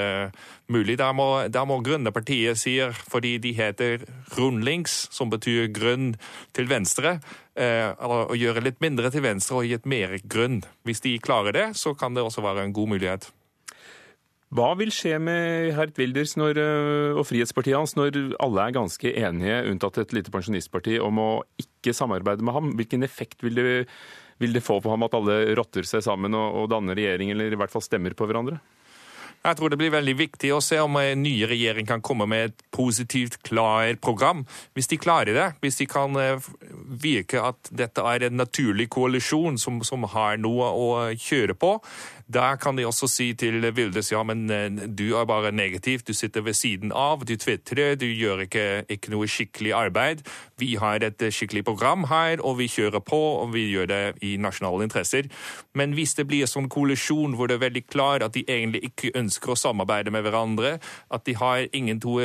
[0.72, 0.96] mulig.
[1.02, 4.06] Da må, da må grønne partier, sier, fordi de heter
[4.38, 6.14] rundlings, som betyr grønn
[6.56, 7.18] til venstre,
[7.52, 10.62] Eh, å gjøre litt mindre til venstre og gi et mer grønn.
[10.88, 13.28] Hvis de klarer det, så kan det også være en god mulighet.
[14.56, 19.14] Hva vil skje med Hert Wilders når, eh, og Frihetspartiet hans når alle er ganske
[19.16, 22.72] enige, unntatt et lite pensjonistparti, om å ikke samarbeide med ham?
[22.80, 23.88] Hvilken effekt vil det,
[24.42, 27.54] vil det få på ham at alle rotter seg sammen og, og danner regjering, eller
[27.54, 28.58] i hvert fall stemmer på hverandre?
[29.42, 32.52] Jeg tror det blir veldig viktig å se om en ny regjering kan komme med
[32.52, 34.44] et positivt, klart program.
[34.78, 36.38] Hvis de klarer det, hvis de kan eh,
[37.02, 41.80] virke at dette er en naturlig koalisjon som, som har noe å kjøre på,
[42.32, 46.14] da kan de også si til Vildes ja, men eh, du er bare negativ, du
[46.14, 50.22] sitter ved siden av, du tvitrer, du gjør ikke, ikke noe skikkelig arbeid.
[50.62, 54.36] Vi har et skikkelig program her, og vi kjører på, og vi gjør det i
[54.38, 55.34] nasjonale interesser.
[55.74, 58.86] Men hvis det blir en sånn koalisjon hvor det er veldig klart at de egentlig
[58.92, 60.78] ikke ønsker å samarbeide med hverandre,
[61.14, 61.68] at de har
[62.02, 62.18] to,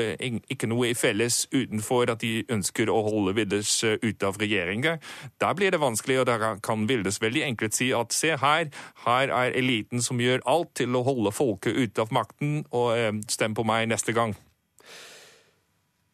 [0.50, 4.98] ikke noe i felles utenfor at de ønsker å holde Vildes eh, ute av regjeringen,
[5.42, 8.72] da blir det vanskelig, og da kan Vildes veldig enkelt si at se her,
[9.04, 13.12] her er eliten som gjør alt til å holde folket ute av makten, og eh,
[13.30, 14.34] stem på meg neste gang.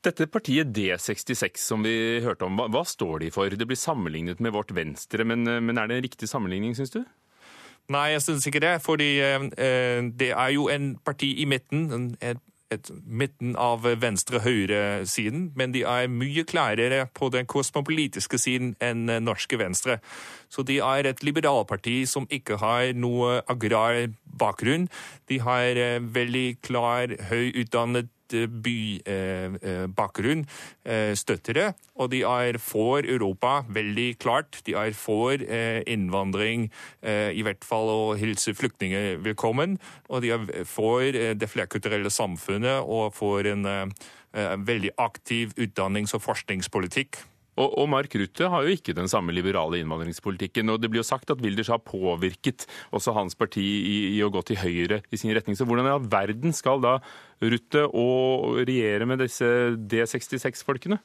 [0.02, 3.54] Dette partiet D66 som vi hørte om, hva, hva, står de for?
[3.54, 7.04] Det blir sammenlignet med vårt Venstre, men, men er det en riktig sammenligning, syns du?
[7.90, 8.76] Nei, jeg syns ikke det.
[8.84, 12.14] Fordi eh, det er jo en parti i midten.
[12.22, 12.40] Et,
[12.72, 19.58] et midten av venstre-høyre-siden, men de er mye klarere på den kosmopolitiske siden enn norske
[19.60, 19.98] Venstre.
[20.48, 24.88] Så de er et liberalparti som ikke har noe agrar bakgrunn.
[25.28, 30.44] De har eh, veldig klar, høyutdannet bybakgrunn eh, støttere,
[31.16, 31.60] støtter.
[31.96, 34.60] Og de er for Europa, veldig klart.
[34.66, 36.70] De er for eh, innvandring,
[37.02, 39.78] i hvert fall å hilse flyktninger velkommen.
[40.08, 43.66] Og de er for det flerkulturelle samfunnet og for en
[44.32, 47.20] veldig aktiv utdannings- og forskningspolitikk.
[47.60, 50.72] Og, og, Mark Rutte har jo ikke den samme liberale innvandringspolitikken.
[50.72, 52.64] og Det blir jo sagt at Wilders har påvirket
[52.96, 55.58] også hans parti i, i, å gå til høyre i sin retning.
[55.58, 56.98] Så hvordan i all verden skal da
[57.42, 61.00] Rutte og regjere med disse D66-folkene?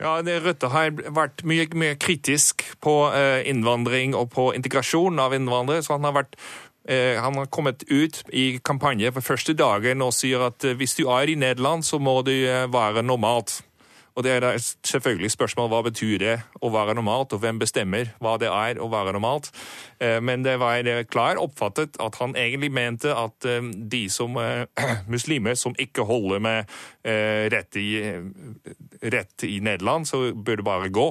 [0.00, 5.82] Ja, Rutte har vært mye mer kritisk på eh, innvandring og på integrasjon av innvandrere.
[5.84, 6.38] så han har vært
[6.88, 10.96] eh, han har kommet ut i kampanje for første dagen og sier at eh, hvis
[10.96, 12.32] du er i Nederland, så må du
[12.72, 13.58] være normalt.
[14.14, 18.36] Og det er selvfølgelig spørsmål hva betyr det å være normalt, og hvem bestemmer hva
[18.40, 19.50] det er å være normalt.
[20.02, 24.66] Eh, men det var klar oppfattet at han egentlig mente at eh, de som eh,
[25.14, 28.00] muslimer som ikke holder med rett i,
[29.12, 31.06] rett i Nederland, så bør det bare gå.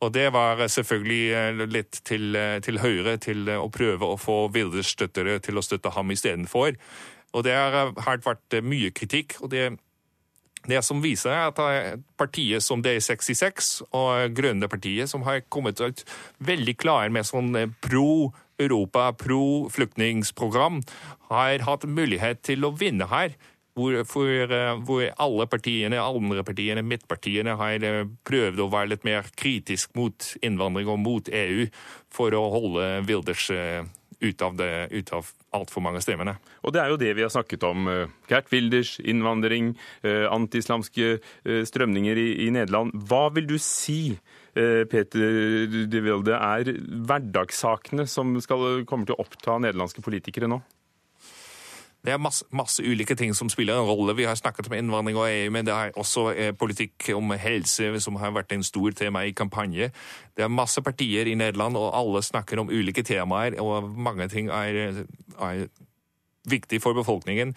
[0.00, 5.36] Og det var selvfølgelig litt til, til høyre til å prøve å få Vildes støttere
[5.44, 6.78] til å støtte ham istedenfor.
[7.36, 9.36] Og det har vært mye kritikk.
[9.42, 9.66] og det
[10.68, 16.04] det som viser er at partiet som D66 og Grønne partiet, som har kommet ut
[16.44, 20.82] veldig klare med sånn eh, pro Europa, pro flyktningsprogram,
[21.30, 23.36] har hatt mulighet til å vinne her.
[23.78, 29.06] Hvor, for, eh, hvor, alle partiene, andre partiene, midtpartiene, har eh, prøvd å være litt
[29.06, 31.68] mer kritisk mot innvandring og mot EU
[32.10, 33.46] for å holde Wilders
[34.18, 36.36] ut av, det, ut av altfor mange stemmene.
[36.62, 37.88] Og det er jo det vi har snakket om.
[37.88, 42.92] Eh, Gert Wilders, innvandring, eh, antiislamske eh, strømninger i, i, Nederland.
[43.08, 44.18] Hva vil du si,
[44.58, 46.72] Peter de Wilde, er
[47.06, 50.58] hverdagssakene som skal, kommer til å oppta nederlandske politikere nå?
[52.06, 54.14] Det er masse, masse, ulike ting som spiller en rolle.
[54.16, 57.90] Vi har snakket om innvandring og EU, men det er også eh, politikk om helse
[58.00, 59.90] som har vært en stor tema i kampanje.
[60.36, 64.48] Det er masse partier i Nederland, og alle snakker om ulike temaer, og mange ting
[64.48, 65.02] er,
[65.40, 65.66] er
[66.50, 67.54] viktig for befolkningen.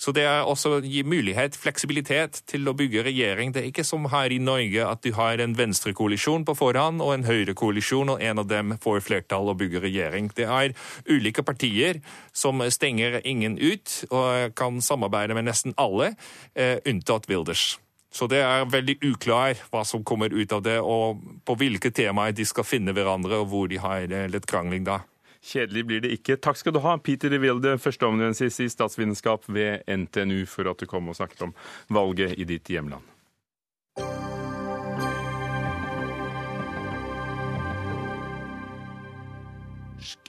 [0.00, 3.52] Så det er også å gi mulighet, fleksibilitet, til å bygge regjering.
[3.52, 7.12] Det er ikke som her i Norge at du har en venstrekoalisjon på forhånd og
[7.14, 10.32] en høyrekoalisjon, og en av dem får flertall og bygger regjering.
[10.36, 10.72] Det er
[11.10, 12.00] ulike partier
[12.32, 16.14] som stenger ingen ut og kan samarbeide med nesten alle,
[16.56, 17.76] eh, unntatt Wilders.
[18.10, 22.34] Så det er veldig uklar hva som kommer ut av det, og på hvilke temaer
[22.34, 25.02] de skal finne hverandre, og hvor de har eh, litt krangling da.
[25.40, 26.36] Kjedelig blir det ikke.
[26.36, 30.88] Takk skal du ha, Peter de Wilde, førsteamanuensis i statsvitenskap ved NTNU, for at du
[30.90, 31.54] kom og snakket om
[31.88, 33.06] valget i ditt hjemland.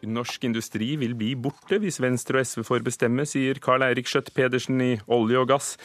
[0.01, 4.31] Norsk industri vil bli borte hvis Venstre og SV får bestemme, sier Karl Eirik Skjøtt
[4.35, 5.75] Pedersen i Olje og gass.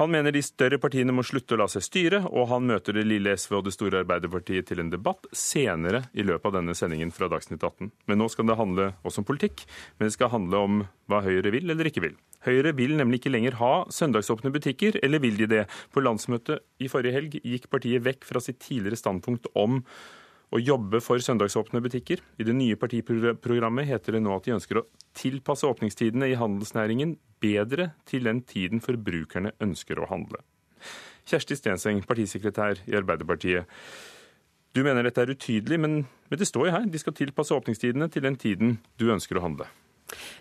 [0.00, 3.04] Han mener de større partiene må slutte å la seg styre, og han møter det
[3.06, 7.12] lille SV og det store Arbeiderpartiet til en debatt senere i løpet av denne sendingen
[7.14, 7.92] fra Dagsnytt 18.
[8.10, 9.62] Men nå skal det handle også om politikk,
[9.98, 12.18] men det skal handle om hva Høyre vil eller ikke vil.
[12.44, 15.62] Høyre vil nemlig ikke lenger ha søndagsåpne butikker, eller vil de det?
[15.94, 19.78] På landsmøtet i forrige helg gikk partiet vekk fra sitt tidligere standpunkt om
[20.54, 22.22] å jobbe for søndagsåpne butikker.
[22.38, 24.86] I det nye partiprogrammet heter det nå at de ønsker å
[25.18, 30.40] tilpasse åpningstidene i handelsnæringen bedre til den tiden forbrukerne ønsker å handle.
[31.26, 33.66] Kjersti Stenseng, partisekretær i Arbeiderpartiet.
[34.74, 36.86] Du mener dette er utydelig, men, men det står jo her.
[36.90, 39.68] De skal tilpasse åpningstidene til den tiden du ønsker å handle.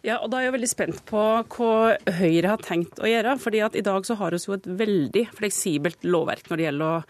[0.06, 1.22] Ja, og da er jeg veldig spent på
[1.56, 3.38] hva Høyre har tenkt å gjøre.
[3.40, 6.86] fordi at i dag så har vi jo et veldig fleksibelt lovverk når det gjelder
[6.88, 7.04] å,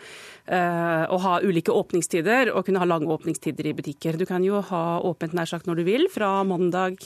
[0.48, 4.18] eh, å, ha ulike åpningstider og kunne ha lange åpningstider i butikker.
[4.18, 6.98] Du kan jo ha åpent nær sagt når du vil, fra mandag,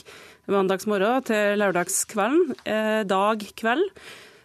[0.46, 2.56] mandagsmorgen til lørdagskvelden.
[2.64, 3.92] Eh, dag, kveld.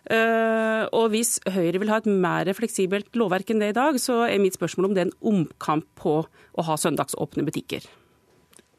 [0.03, 4.25] Uh, og hvis Høyre vil ha et mer fleksibelt lovverk enn det i dag, så
[4.27, 7.87] er mitt spørsmål om det er en omkamp på å ha søndagsåpne butikker.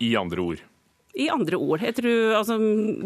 [0.04, 0.64] I andre ord?
[1.14, 1.82] I andre ord.
[1.84, 2.56] Jeg tror, altså,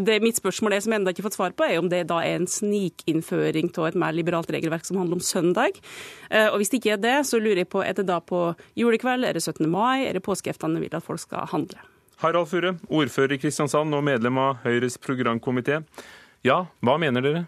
[0.05, 2.07] det Mitt spørsmål er, som jeg ennå ikke har fått svar på, er om det
[2.09, 5.77] da er en snikinnføring av et mer liberalt regelverk som handler om søndag.
[6.31, 8.55] Eh, og Hvis det ikke er det, så lurer jeg på er det da på
[8.79, 9.69] julekveld, er det 17.
[9.69, 11.85] mai, er det påskeaftene vil at folk skal handle?
[12.19, 15.83] Harald Furre, ordfører i Kristiansand og medlem av Høyres programkomité.
[16.47, 17.45] Ja, hva mener dere?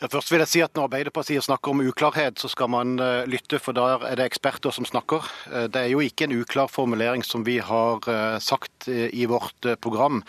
[0.00, 3.26] Ja, først vil jeg si at Når Arbeiderpartiet snakker om uklarhet, så skal man uh,
[3.28, 5.26] lytte, for der er det eksperter som snakker.
[5.52, 9.66] Uh, det er jo ikke en uklar formulering som vi har uh, sagt i vårt
[9.84, 10.22] program.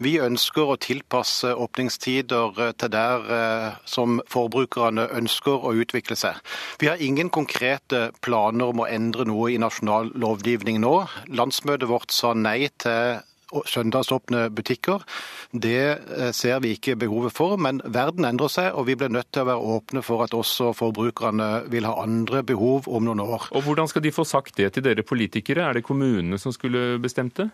[0.00, 6.40] Vi ønsker å tilpasse åpningstider til der som forbrukerne ønsker å utvikle seg.
[6.80, 10.94] Vi har ingen konkrete planer om å endre noe i nasjonal lovgivning nå.
[11.28, 13.20] Landsmøtet vårt sa nei til
[13.68, 15.04] søndagsåpne butikker.
[15.52, 19.30] Det eh, ser vi ikke behovet for, men verden endrer seg, og vi blir nødt
[19.32, 23.48] til å være åpne for at også forbrukerne vil ha andre behov om noen år.
[23.56, 25.68] Og Hvordan skal de få sagt det til dere politikere?
[25.68, 27.50] Er det kommunene som skulle bestemt det?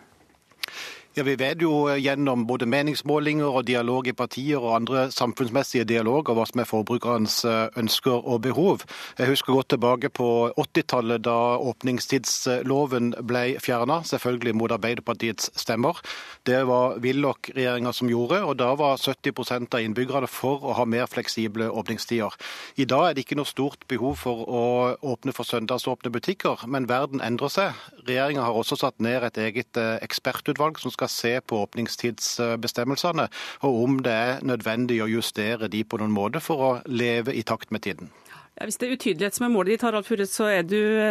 [1.17, 6.35] Ja, Vi vet jo gjennom både meningsmålinger og dialog i partier og andre samfunnsmessige dialoger
[6.35, 8.83] hva som er forbrukernes eh, ønsker og behov.
[9.15, 10.27] Jeg husker godt tilbake på
[10.59, 16.01] 80-tallet da åpningstidsloven ble fjerna, selvfølgelig mot Arbeiderpartiets stemmer.
[16.43, 21.07] Det var Willoch-regjeringa som gjorde, og da var 70% av innbyggerne for å ha mer
[21.07, 22.35] fleksible åpningstider.
[22.75, 24.65] I dag er det ikke noe stort behov for å
[24.99, 27.81] åpne for søndagsåpne butikker, men verden endrer seg.
[28.03, 33.27] Regjeringa har også satt ned et eget eh, ekspertutvalg som skal skal se på åpningstidsbestemmelsene,
[33.61, 37.43] og om det er nødvendig å justere de på noen måte for å leve i
[37.43, 38.09] takt med tiden.
[38.55, 40.45] Ja, hvis det er utydelighet som er målet ditt, Harald Furre, så,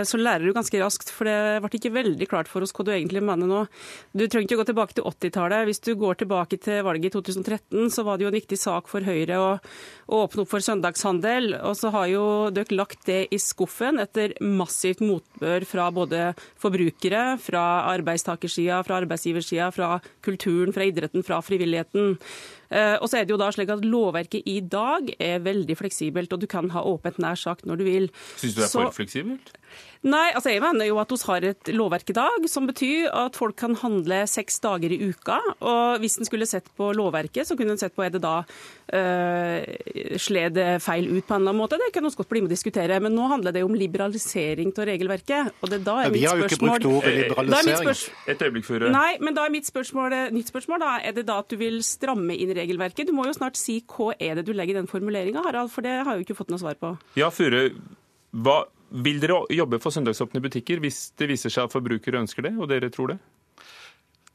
[0.09, 1.11] så, lærer du ganske raskt.
[1.13, 3.59] For det ble ikke veldig klart for oss hva du egentlig mener nå.
[4.17, 5.67] Du trenger ikke å gå tilbake til 80-tallet.
[5.69, 8.89] Hvis du går tilbake til valget i 2013, så var det jo en viktig sak
[8.89, 9.53] for Høyre å,
[10.09, 11.53] å åpne opp for søndagshandel.
[11.69, 12.25] Og så har jo
[12.57, 16.31] dere lagt det i skuffen etter massivt motbør fra både
[16.65, 22.15] forbrukere, fra arbeidstakersida, fra arbeidsgiversida, fra kulturen, fra idretten, fra frivilligheten.
[22.71, 26.33] Eh, og så er det jo da slik at Lovverket i dag er veldig fleksibelt,
[26.33, 28.11] og du kan ha åpent nær sagt når du vil.
[28.37, 29.55] Syns du det er for fleksibelt?
[30.05, 33.39] Nei, altså jeg mener jo at vi har et lovverk i dag som betyr at
[33.39, 35.39] folk kan handle seks dager i uka.
[35.65, 38.35] Og hvis en skulle sett på lovverket, så kunne en sett på er det da
[38.45, 41.79] øh, sled feil ut på en eller annen måte.
[41.81, 43.01] Det kan vi godt bli med å diskutere.
[43.01, 45.57] Men nå handler det jo om liberalisering av regelverket.
[45.65, 48.05] Og det da er mitt spørsmål Vi har jo ikke brukt ordet liberalisering.
[48.35, 48.89] Et øyeblikk før.
[48.93, 51.81] Nei, men da er mitt spørsmål, nytt spørsmål da, er det da at du vil
[51.87, 53.09] stramme inn regelverket?
[53.09, 55.87] Du må jo snart si hva er det du legger i den formuleringa, Harald, for
[55.87, 56.95] det har jeg jo ikke fått noe svar på.
[57.21, 57.69] Ja, Fure,
[58.35, 58.63] hva
[59.05, 62.71] vil dere jobbe for søndagsåpne butikker hvis det viser seg at forbrukere ønsker det, og
[62.71, 63.19] dere tror det?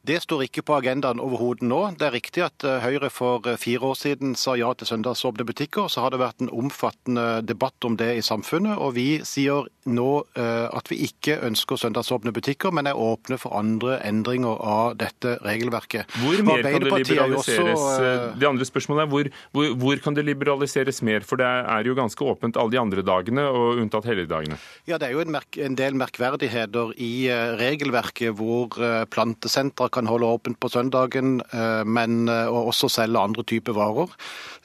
[0.08, 1.80] Det står ikke på agendaen overhodet nå.
[2.00, 5.44] Det er riktig at eh, Høyre for eh, fire år siden sa ja til søndagsåpne
[5.44, 5.90] butikker.
[5.92, 8.80] Så har det vært en omfattende debatt om det i samfunnet.
[8.80, 10.08] Og vi sier nå
[10.40, 15.36] eh, at vi ikke ønsker søndagsåpne butikker, men er åpne for andre endringer av dette
[15.44, 16.16] regelverket.
[16.24, 17.76] Hvor mer kan det liberaliseres?
[17.76, 21.28] Også, det andre spørsmålet er hvor, hvor, hvor, kan det liberaliseres mer?
[21.28, 24.56] For det er jo ganske åpent alle de andre dagene, og unntatt helligdagene.
[24.88, 27.28] Ja, det er jo en, merk, en del merkverdigheter i
[27.60, 28.80] regelverket hvor
[29.12, 34.10] plantesentre kan holde åpent på søndagen, eh, men eh, og også selge andre typer varer.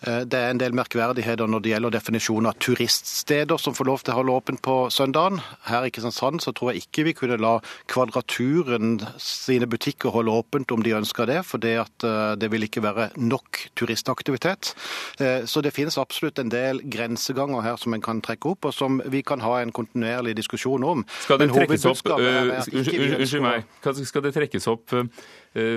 [0.06, 4.04] Eh, det er en del merkverdigheter når det gjelder definisjonen av turiststeder som får lov
[4.04, 5.42] til å holde åpent på søndagen.
[5.68, 7.58] Her i Kristiansand så tror jeg ikke vi kunne la
[7.90, 11.76] Kvadraturen sine butikker holde åpent om de ønsker det, for det,
[12.40, 14.72] det vil ikke være nok turistaktivitet.
[15.48, 19.00] Så det finnes absolutt en del grenseganger her som en kan trekke opp, og som
[19.12, 21.04] vi kan ha en kontinuerlig diskusjon om.
[21.24, 23.68] Skal det trekkes opp, Unnskyld meg,
[24.04, 25.04] skal det trekkes opp Eh,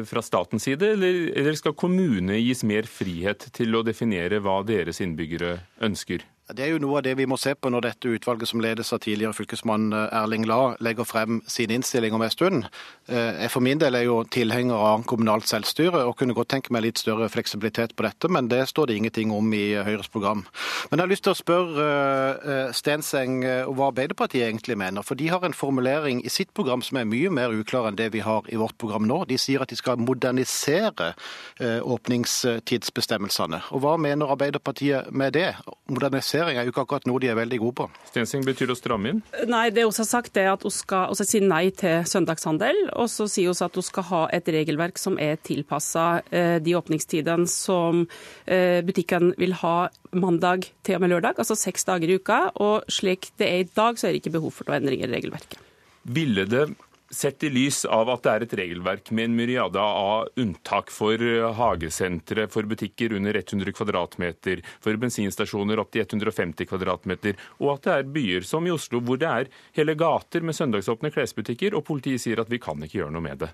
[0.10, 5.04] fra statens side, eller, eller skal kommunene gis mer frihet til å definere hva deres
[5.06, 5.52] innbyggere
[5.86, 6.24] ønsker?
[6.48, 8.94] Det er jo noe av det vi må se på når dette utvalget som ledes
[8.96, 12.70] av tidligere fylkesmann eh, Erling La, legger frem sin innstilling om en stund.
[13.12, 16.72] Eh, jeg for min del er jo tilhenger av kommunalt selvstyre og kunne godt tenke
[16.72, 20.08] meg litt større fleksibilitet på dette, men det står det ingenting om i eh, Høyres
[20.14, 20.46] program.
[20.88, 21.88] Men jeg har lyst til å spørre
[22.76, 25.04] Stenseng hva Arbeiderpartiet egentlig mener.
[25.04, 28.08] For de har en formulering i sitt program som er mye mer uklar enn det
[28.16, 29.20] vi har i vårt program nå.
[29.28, 31.12] De sier at de skal modernisere
[31.60, 33.60] åpningstidsbestemmelsene.
[33.76, 35.50] Og hva mener Arbeiderpartiet med det?
[35.92, 37.88] Modernisere liberalisering er jo ikke akkurat noe de er veldig gode på.
[38.12, 39.22] Stensing, betyr det å stramme inn?
[39.50, 42.84] Nei, det hun har sagt er at hun skal si nei til søndagshandel.
[42.96, 46.78] Og så sier hun at hun skal ha et regelverk som er tilpassa eh, de
[46.78, 48.06] åpningstidene som
[48.48, 52.40] butikken butikkene vil ha mandag til og med lørdag, altså seks dager i uka.
[52.64, 55.18] Og slik det er i dag, så er det ikke behov for noen endringer i
[55.18, 55.60] regelverket.
[56.08, 56.70] Ville det
[57.10, 61.22] Sett i lys av at det er et regelverk med en myriade av unntak for
[61.24, 67.88] eh, hagesentre, for butikker under 100 kvadratmeter, for bensinstasjoner opp til 150 kvadratmeter, og at
[67.88, 71.88] det er byer som i Oslo hvor det er hele gater med søndagsåpne klesbutikker, og
[71.88, 73.54] politiet sier at vi kan ikke gjøre noe med det.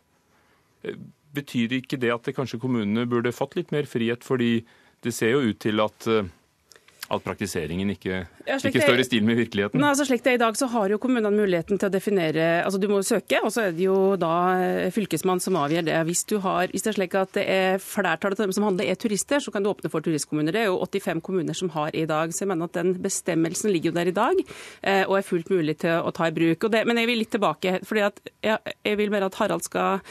[0.90, 0.98] Eh,
[1.38, 4.64] betyr ikke det at det kanskje kommunene burde fått litt mer frihet, fordi
[5.06, 6.26] det ser jo ut til at eh,
[7.12, 9.82] at praktiseringen ikke, Ja, ikke står i stil med virkeligheten?
[9.82, 12.64] Nei, altså slik det er I dag så har jo kommunene muligheten til å definere
[12.64, 15.98] altså Du må søke, og så er det jo da eh, fylkesmannen som avgjør det.
[16.08, 18.88] Hvis, du har, hvis det er slik at det er flertallet av dem som handler
[18.90, 20.56] er turister, så kan du åpne for turistkommuner.
[20.56, 22.34] Det er jo 85 kommuner som har i dag.
[22.34, 24.42] Så jeg mener at den bestemmelsen ligger jo der i dag,
[24.82, 26.70] eh, og er fullt mulig til å ta i bruk.
[26.72, 27.80] Det, men jeg vil litt tilbake.
[27.84, 30.02] fordi at jeg, jeg vil mer at Harald skal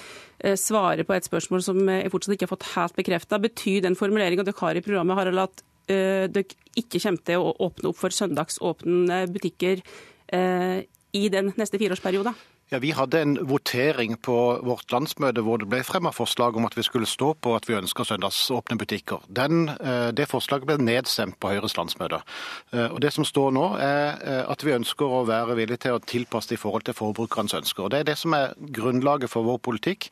[0.45, 3.41] eh, svare på et spørsmål som jeg fortsatt ikke har fått helt bekrefta.
[3.43, 7.91] Betyr den formuleringa dere har i programmet, Harald, at dere ikke kommer til å åpne
[7.91, 9.83] opp for søndagsåpne butikker
[10.33, 10.79] eh,
[11.13, 12.37] i den neste fireårsperioden?
[12.73, 16.73] Ja, Vi hadde en votering på vårt landsmøte hvor det ble fremmet forslag om at
[16.73, 19.21] vi skulle stå på at vi ønsker søndagsåpne butikker.
[19.29, 22.23] Den, eh, det forslaget ble nedstemt på Høyres landsmøte.
[22.73, 25.99] Eh, Og Det som står nå, er eh, at vi ønsker å være villige til
[25.99, 27.85] å tilpasse det i forhold til forbrukernes ønsker.
[27.85, 30.09] Og Det er det som er grunnlaget for vår politikk.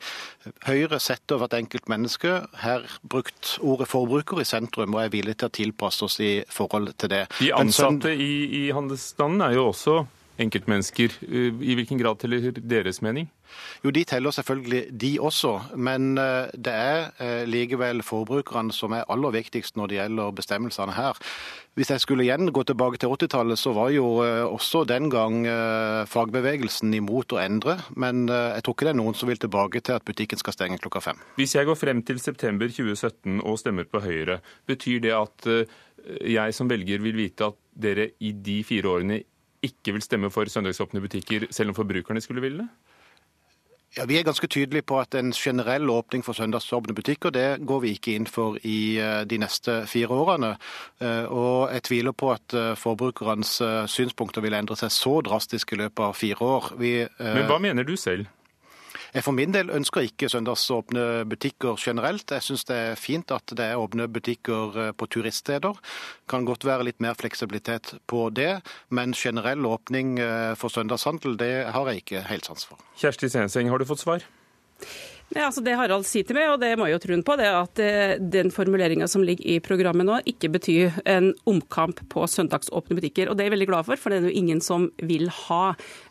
[0.67, 5.49] Høyre setter hvert enkelt menneske, her brukt ordet forbruker, i sentrum, og er villig til
[5.49, 7.27] å tilpasse oss i forhold til det.
[7.39, 10.05] De ansatte i, i handelsstanden er jo også
[10.41, 11.13] enkeltmennesker.
[11.27, 13.29] Eh, I hvilken grad teller deres mening?
[13.83, 19.07] Jo, de teller selvfølgelig de også, men eh, det er eh, likevel forbrukerne som er
[19.11, 21.19] aller viktigst når det gjelder bestemmelsene her.
[21.75, 24.19] Hvis jeg skulle igjen gå tilbake til 80-tallet, så var jo
[24.51, 25.45] også den gang
[26.11, 29.95] fagbevegelsen imot å endre, men jeg tror ikke det er noen som vil tilbake til
[29.95, 31.21] at butikken skal stenge klokka fem.
[31.39, 35.47] Hvis jeg går frem til september 2017 og stemmer på Høyre, betyr det at
[36.27, 39.21] jeg som velger vil vite at dere i de fire årene
[39.63, 42.69] ikke vil stemme for søndagsåpne butikker, selv om forbrukerne skulle ville det?
[43.97, 47.79] Ja, Vi er ganske tydelige på at en generell åpning for søndagsåpne butikker, det går
[47.83, 50.53] vi ikke inn for i eh, de neste fire årene.
[51.01, 53.51] Eh, Og jeg tviler på at eh, forbrukernes
[53.91, 56.71] synspunkter vil endre seg så drastisk i løpet av fire år.
[56.79, 58.31] Vi, Men hva mener du selv?
[59.11, 62.31] Jeg for min del ønsker ikke søndagsåpne butikker generelt.
[62.31, 65.75] Jeg syns det er fint at det er åpne butikker eh, på turiststeder.
[66.31, 71.51] Kan godt være litt mer fleksibilitet på det, men generell åpning eh, for søndagshandel, det
[71.75, 72.79] har jeg ikke helt sans for.
[73.03, 74.23] Kjersti Stenseng, har du fått svar?
[75.31, 77.45] Nei, altså Det Harald sier til meg, og det må jeg jo tro på, det
[77.47, 82.25] er at eh, den formuleringa som ligger i programmet nå, ikke betyr en omkamp på
[82.27, 83.31] søndagsåpne butikker.
[83.31, 85.61] Og Det er jeg veldig glad for, for det er jo ingen som vil ha.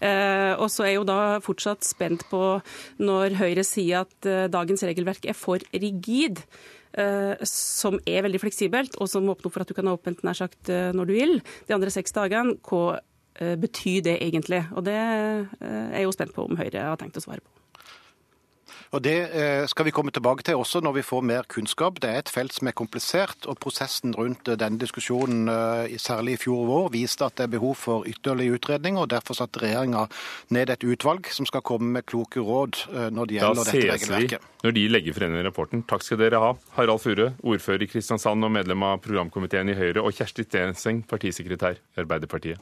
[0.00, 2.42] Eh, og så er jeg jo da fortsatt spent på
[3.04, 6.44] når Høyre sier at eh, dagens regelverk er for rigid.
[7.46, 10.66] som er veldig fleksibelt, og som åpner for at du kan ha åpent nær sagt
[10.66, 11.36] når du vil.
[11.68, 12.98] De andre seks dagene, hva
[13.38, 14.64] betyr det egentlig?
[14.74, 15.46] Og Det er
[15.94, 17.60] jeg jo spent på om Høyre har tenkt å svare på.
[18.90, 22.00] Og Det eh, skal vi komme tilbake til også når vi får mer kunnskap.
[22.02, 26.34] Det er et felt som er komplisert, og prosessen rundt eh, denne diskusjonen, eh, særlig
[26.34, 28.98] i fjor vår, viste at det er behov for ytterligere utredning.
[28.98, 30.08] og Derfor satte regjeringa
[30.50, 32.80] ned et utvalg som skal komme med kloke råd
[33.14, 34.10] når det gjelder dette regelverket.
[34.10, 35.84] Da ses vi når de legger frem den rapporten.
[35.86, 36.50] Takk skal dere ha.
[36.74, 41.78] Harald Furre, ordfører i Kristiansand og medlem av programkomiteen i Høyre, og Kjersti Stenseng, partisekretær
[41.78, 42.58] i Arbeiderpartiet.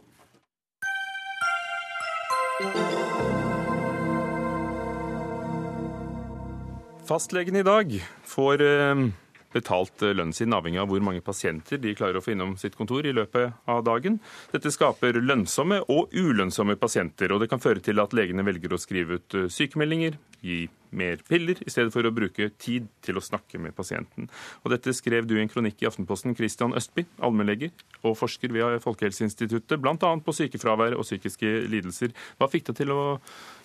[7.08, 7.92] Fastlegen i dag
[8.28, 8.98] får eh,
[9.54, 12.74] betalt eh, lønnen sin avhengig av hvor mange pasienter de klarer å få innom sitt
[12.76, 14.18] kontor i løpet av dagen.
[14.52, 18.80] Dette skaper lønnsomme og ulønnsomme pasienter, og det kan føre til at legene velger å
[18.82, 20.58] skrive ut eh, sykemeldinger, gi
[20.92, 24.28] mer piller, i stedet for å bruke tid til å snakke med pasienten.
[24.60, 26.36] Og Dette skrev du i en kronikk i Aftenposten.
[26.36, 29.96] Christian Østby, allmennlege og forsker ved Folkehelseinstituttet, bl.a.
[29.96, 32.12] på sykefravær og psykiske lidelser.
[32.36, 33.02] Hva fikk deg til å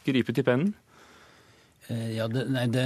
[0.07, 0.73] gripe til pennen?
[1.91, 2.83] Eh, Ja, det, nei, det,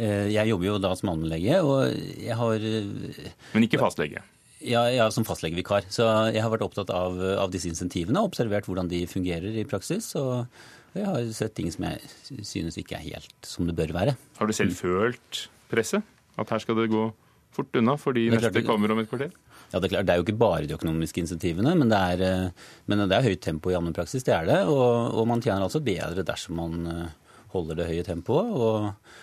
[0.00, 4.22] eh, jeg jobber jo da som allmennlege, og jeg har eh, Men ikke fastlege.
[4.62, 5.84] ja, ja, som fastlegevikar.
[5.92, 9.64] Så jeg har vært opptatt av, av disse insentivene og observert hvordan de fungerer i
[9.68, 10.14] praksis.
[10.16, 10.46] Og
[10.94, 14.16] jeg har sett ting som jeg synes ikke er helt som det bør være.
[14.38, 16.02] Har du selv følt presset?
[16.38, 17.10] At her skal det gå
[17.52, 19.32] fort unna fordi er klart neste kommer om et kvarter?
[19.72, 22.52] Ja, Det er klart, det er jo ikke bare de økonomiske insentivene, men det er,
[22.88, 24.24] men det er høyt tempo i allmennpraksis.
[24.24, 24.58] Det er det.
[24.68, 27.10] Og, og man tjener altså bedre dersom man
[27.52, 28.52] holder det høye tempoet.
[28.52, 29.14] Og,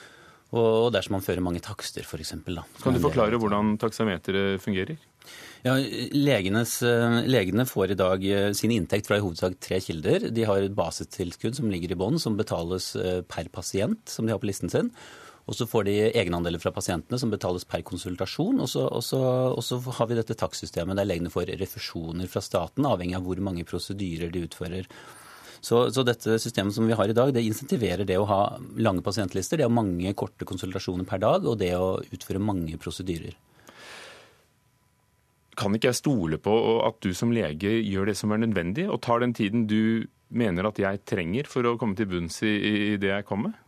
[0.60, 2.36] og dersom man fører mange takster, f.eks.
[2.40, 4.98] Kan du forklare hvordan taksameteret fungerer?
[5.66, 5.74] Ja,
[6.16, 6.78] legenes,
[7.28, 10.30] legene får i dag eh, sin inntekt fra i hovedsak tre kilder.
[10.32, 14.32] De har et basistilskudd som ligger i bånn, som betales eh, per pasient, som de
[14.32, 14.94] har på listen sin.
[15.50, 18.62] Og så får de egenandeler fra pasientene som betales per konsultasjon.
[18.62, 19.20] Og så, og så,
[19.52, 23.42] og så har vi dette takstsystemet der legene får refusjoner fra staten, avhengig av hvor
[23.44, 24.88] mange prosedyrer de utfører.
[25.62, 28.42] Så, så dette systemet som vi har i dag, det insentiverer det å ha
[28.80, 32.80] lange pasientlister, det å ha mange korte konsultasjoner per dag, og det å utføre mange
[32.80, 33.36] prosedyrer.
[35.60, 36.54] Kan ikke jeg stole på
[36.88, 40.70] at du som lege gjør det som er nødvendig, og tar den tiden du mener
[40.70, 42.54] at jeg trenger for å komme til bunns i,
[42.94, 43.66] i det jeg kommer med?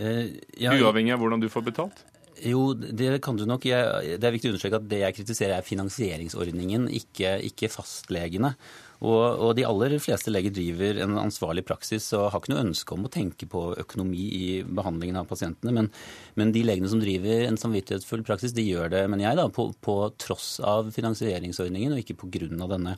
[0.00, 0.26] Uh,
[0.56, 2.04] ja, Uavhengig av hvordan du får betalt?
[2.40, 3.66] Jo, det kan du nok.
[3.68, 8.54] Jeg, det er viktig å understreke at det jeg kritiserer er finansieringsordningen, ikke, ikke fastlegene.
[9.00, 12.96] Og, og, de aller fleste leger driver en ansvarlig praksis og har ikke noe ønske
[12.96, 15.72] om å tenke på økonomi i behandlingen av pasientene.
[15.72, 15.88] Men,
[16.36, 19.70] men de legene som driver en samvittighetsfull praksis, de gjør det, men jeg, da, på,
[19.80, 22.18] på tross av finansieringsordningen og ikke
[22.60, 22.96] av denne.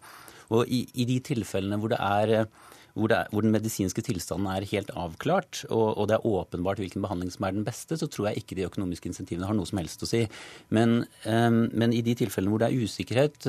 [0.53, 2.49] Og i, i de tilfellene hvor det er
[2.93, 7.05] hvor, er, hvor, den medisinske tilstanden er helt avklart, og, og, det er åpenbart hvilken
[7.05, 9.81] behandling som er den beste, så tror jeg ikke de økonomiske insentivene har noe som
[9.81, 10.25] helst å si.
[10.75, 13.49] Men, um, men i de tilfellene hvor det er usikkerhet,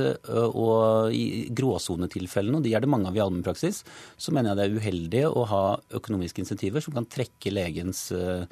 [0.54, 3.84] og i gråsonetilfellene, og de er det mange av i allmennpraksis,
[4.18, 5.66] så mener jeg det er uheldig å ha
[6.00, 8.48] økonomiske insentiver som kan trekke legens uh,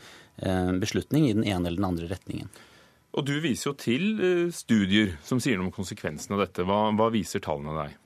[0.81, 2.51] beslutning i den ene eller den andre retningen.
[3.11, 4.05] Og Du viser jo til
[4.55, 6.63] studier som sier noe om konsekvensene av dette.
[6.67, 8.00] Hva, hva viser tallene deg?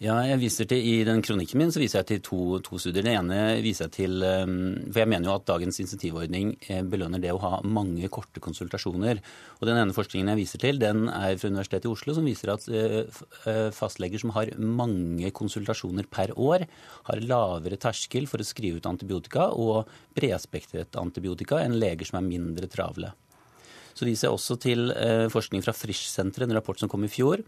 [0.00, 3.04] Ja, jeg viser til, I den kronikken min så viser jeg til to, to, studier.
[3.04, 4.54] Det ene viser jeg til ehm,
[4.86, 9.20] For jeg mener jo at dagens insentivordning eh, belønner det å ha mange korte konsultasjoner.
[9.58, 12.54] Og Den ene forskningen jeg viser til, den er fra Universitetet i Oslo, som viser
[12.54, 16.64] at eh, eh, fastleger som har mange konsultasjoner per år,
[17.12, 22.30] har lavere terskel for å skrive ut antibiotika og bredspektret antibiotika enn leger som er
[22.32, 23.12] mindre travle.
[23.92, 24.94] Så viser jeg også til
[25.34, 27.42] forskning fra Frisch-senteret, en rapport som kom i fjor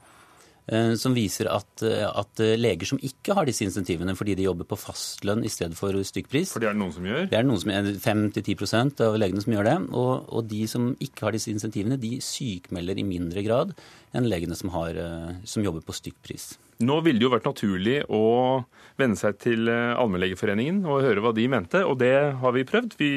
[0.94, 4.78] som viser at, eh, at, leger som ikke har disse insentivene fordi de jobber på
[4.78, 7.26] fastlønn i stedet for stykkpris For det er det noen som gjør?
[7.32, 9.76] Det er noen som gjør, 5-10% av legene som gjør det.
[9.90, 13.74] Og, og, de som ikke har disse insentivene, de sykmelder i mindre grad
[14.14, 16.52] enn legene som, har, eh, som jobber på stykkpris.
[16.82, 18.22] Nå ville det jo vært naturlig å
[18.98, 22.96] venne seg til Allmennlegeforeningen og høre hva de mente, og det har vi prøvd.
[22.98, 23.10] Vi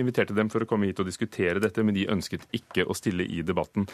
[0.00, 3.26] inviterte dem for å komme hit og diskutere dette, men de ønsket ikke å stille
[3.26, 3.86] i debatten.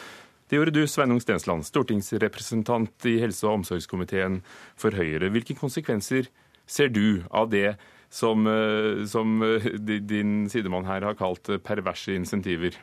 [0.49, 4.39] Det gjorde du, Sveinung Stensland, stortingsrepresentant i helse- og omsorgskomiteen
[4.75, 5.29] for Høyre.
[5.29, 6.31] Hvilke konsekvenser
[6.65, 7.75] ser du av det
[8.09, 9.69] som, eh, som eh,
[10.01, 12.73] din sidemann her har kalt perverse insentiver?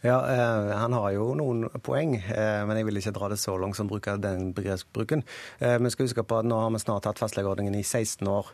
[0.00, 3.56] Ja, eh, Han har jo noen poeng, eh, men jeg vil ikke dra det så
[3.58, 5.24] langt som bruker den begrepsbruken.
[5.58, 8.46] Eh, vi skal huske på at Nå har vi snart hatt fastlegeordningen i 16 år.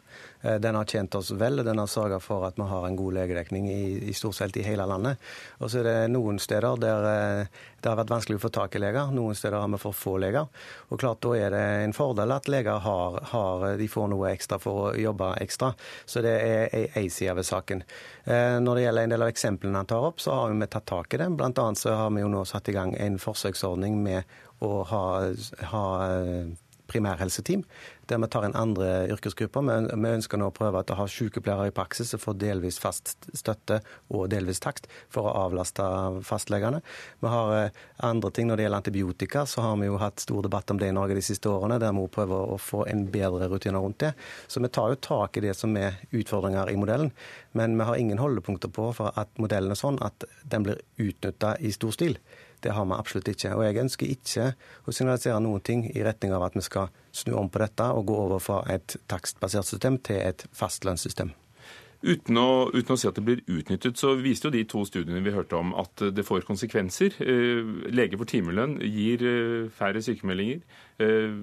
[0.42, 1.56] Eh, den har tjent oss vel.
[1.64, 4.62] Den har sørget for at vi har en god legedekning i, i stort sett i
[4.62, 5.20] hele landet.
[5.60, 7.46] Og så er det noen steder der eh,
[7.84, 9.10] det har vært vanskelig å få tak i leger.
[9.12, 10.48] Noen steder har vi for få leger.
[10.88, 14.56] Og klart Da er det en fordel at leger har, har, de får noe ekstra
[14.60, 15.74] for å jobbe ekstra.
[16.08, 17.84] Så det er ei side ved saken.
[18.24, 20.88] Eh, når det gjelder en del av eksemplene han tar opp, så har vi tatt
[20.88, 21.28] tak i det.
[21.36, 24.22] Blant annet så har vi jo nå satt i gang en forsøksordning med
[24.64, 25.04] å ha,
[25.70, 26.52] ha eh,
[26.94, 27.64] primærhelseteam,
[28.08, 29.64] der vi tar inn andre yrkesgrupper.
[29.90, 33.80] Vi ønsker nå å prøve å ha sykepleiere i praksis som får delvis fast støtte
[34.12, 35.84] og delvis takst for å avlaste
[36.26, 36.82] fastlegene.
[37.24, 40.46] Vi har eh, andre ting når det gjelder antibiotika, så har vi jo hatt stor
[40.46, 43.48] debatt om det i Norge de siste årene, der vi prøver å få en bedre
[43.52, 44.14] rutine rundt det.
[44.46, 47.12] Så vi tar jo tak i det som er utfordringer i modellen.
[47.58, 51.56] Men vi har ingen holdepunkter på for at modellen er sånn at den blir utnytta
[51.60, 52.18] i stor stil.
[52.64, 53.52] Det har vi absolutt ikke.
[53.58, 54.50] Og jeg ønsker ikke
[54.88, 58.06] å signalisere noen ting i retning av at vi skal snu om på dette og
[58.08, 61.34] gå over fra et takstbasert system til et fastlønnssystem.
[62.04, 65.22] Uten å, uten å, si at det blir utnyttet, så viste jo de to studiene
[65.24, 67.16] vi hørte om at det får konsekvenser.
[67.24, 70.60] Eh, lege for timelønn gir eh, færre sykemeldinger.
[71.00, 71.38] Eh,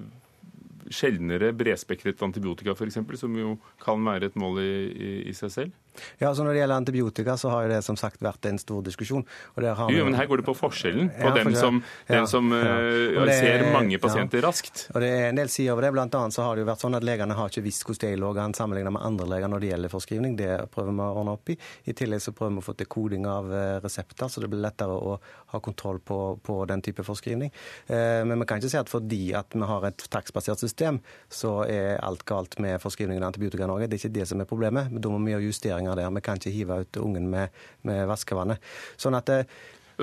[0.92, 5.91] sjeldnere bredspekret antibiotika f.eks., som jo kan være et mål i, i, i seg selv?
[6.18, 8.82] Ja, så Når det gjelder antibiotika, så har jo det som sagt vært en stor
[8.84, 9.24] diskusjon.
[9.56, 12.76] jo, men her går det på forskjellen på ja, den som, den som ja.
[13.18, 14.86] uh, det, ser mange pasienter raskt.
[14.94, 15.92] Og Det er en del sider over det.
[15.96, 18.20] Blant annet så har det jo vært sånn at legene har ikke visst hvordan de
[18.22, 20.36] lå an sammenlignet med andre leger når det gjelder forskrivning.
[20.38, 21.58] Det prøver vi å ordne opp i.
[21.90, 24.62] I tillegg så prøver vi å få til koding av eh, resepter, så det blir
[24.62, 25.16] lettere å
[25.52, 27.52] ha kontroll på, på den type forskrivning.
[27.90, 31.00] Uh, men vi kan ikke si at fordi at vi har et takstbasert system,
[31.32, 33.88] så er alt galt med forskrivningen av antibiotika i Norge.
[33.90, 34.92] Det er ikke det som er problemet.
[34.92, 36.10] Da må vi gjøre justeringer justeringer der.
[36.14, 37.50] Vi kan ikke hive ut ungen med,
[37.82, 38.58] med vaskevannet.
[38.96, 39.46] Sånn at eh,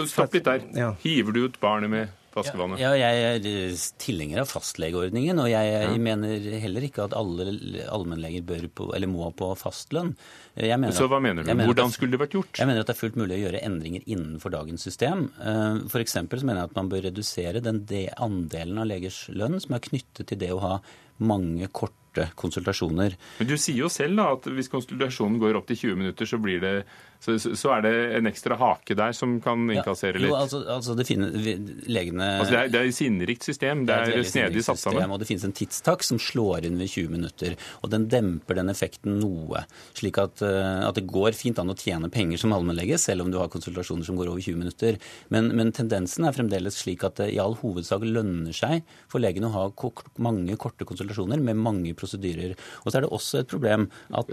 [0.08, 0.64] Stopp litt der.
[0.78, 0.94] Ja.
[1.02, 2.80] Hiver du ut barnet med vaskevannet?
[2.80, 5.42] Ja, ja, jeg er tilhenger av fastlegeordningen.
[5.42, 7.50] Og jeg, jeg mener heller ikke at alle
[7.90, 10.14] allmennleger bør på, eller må på fastlønn.
[10.56, 11.52] Så hva mener du?
[11.52, 12.62] Mener Hvordan skulle det vært gjort?
[12.62, 15.28] Jeg mener at det er fullt mulig å gjøre endringer innenfor dagens system.
[15.42, 16.16] Eh, F.eks.
[16.16, 17.84] så mener jeg at man bør redusere den
[18.16, 20.76] andelen av legers lønn som er knyttet til det å ha
[21.20, 22.00] mange korte
[22.40, 23.16] konsultasjoner.
[23.40, 26.40] Men Du sier jo selv da at hvis konsultasjonen går opp til 20 minutter, så
[26.42, 26.74] blir det
[27.20, 30.30] så, så, er det en ekstra hake der som kan innkassere litt?
[30.32, 31.34] Jo, altså, altså det finnes,
[31.90, 32.28] legene...
[32.40, 33.82] Altså det, er, det er et sinnrikt system.
[33.90, 35.12] Det, det er, er snedig satt sammen.
[35.12, 37.58] Og det finnes en tidstak som slår inn ved 20 minutter.
[37.84, 39.66] Og den demper den effekten noe.
[40.00, 43.34] Slik at, uh, at det går fint an å tjene penger som allmennlege, selv om
[43.34, 45.02] du har konsultasjoner som går over 20 minutter.
[45.34, 49.52] Men, men tendensen er fremdeles slik at det i all hovedsak lønner seg for legene
[49.52, 52.56] å ha kort, mange korte konsultasjoner med mange prosedyrer.
[52.86, 54.32] Og så er det også et problem at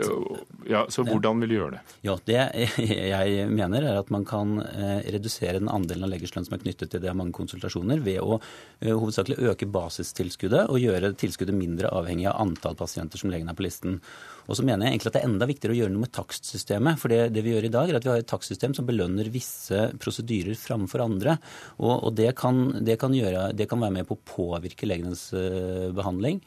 [0.70, 1.84] Ja, Så hvordan vil du gjøre det?
[2.06, 2.40] Ja, Det
[3.12, 6.62] jeg mener, er at man kan eh, redusere den andelen av legers lønn som er
[6.62, 11.56] knyttet til det av mange konsultasjoner, ved å eh, hovedsakelig øke basistilskuddet og gjøre tilskuddet
[11.56, 13.98] mindre avhengig av antall pasienter som legen er på listen.
[14.46, 17.00] Og så mener jeg egentlig at det er enda viktigere å gjøre noe med takstsystemet.
[17.02, 19.32] For det, det vi gjør i dag, er at vi har et takstsystem som belønner
[19.34, 21.38] visse prosedyrer framfor andre.
[21.80, 25.28] Og, og det, kan, det, kan gjøre, det, kan, være med på å påvirke legenes
[25.34, 26.38] uh, behandling.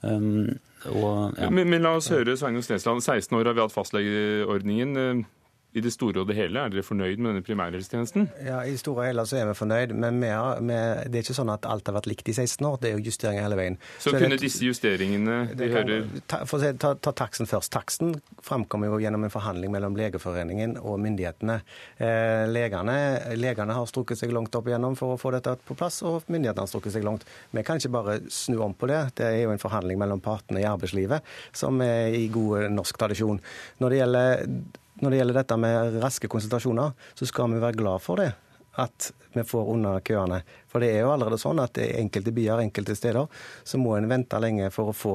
[0.00, 0.56] Um,
[0.88, 1.48] og, ja.
[1.48, 3.04] men, men, la oss høre Sveinung Stensland.
[3.04, 5.24] 16 år har vi hatt fastlegeordningen
[5.74, 8.28] i det store og det hele, er dere fornøyd med denne primærhelsetjenesten?
[8.46, 10.76] Ja, I det store og hele så er vi fornøyd, men vi har, vi,
[11.10, 12.76] det er ikke sånn at alt har vært likt i 16 år.
[12.78, 13.78] Det er jo justeringer hele veien.
[13.96, 17.14] Så, så kunne det, disse justeringene de kan, hører ta, For å si, ta, ta
[17.18, 17.72] taksten først.
[17.74, 18.14] Taksten
[18.46, 21.58] framkommer jo gjennom en forhandling mellom Legeforeningen og myndighetene.
[21.98, 22.96] Eh, legene,
[23.34, 26.68] legene, har strukket seg langt opp igjennom for å få dette på plass, og myndighetene
[26.68, 27.26] har strukket seg langt.
[27.50, 29.02] Vi kan ikke bare snu om på det.
[29.18, 33.42] Det er jo en forhandling mellom partene i arbeidslivet som er i god norsk tradisjon.
[33.82, 34.48] Når det gjelder
[35.04, 38.32] når det gjelder dette med raske konsultasjoner, så skal vi være glad for det.
[38.80, 40.40] At vi får unna køene.
[40.70, 43.28] For det er jo allerede sånn at i enkelte byer, enkelte steder,
[43.62, 45.14] så må en vente lenge for å få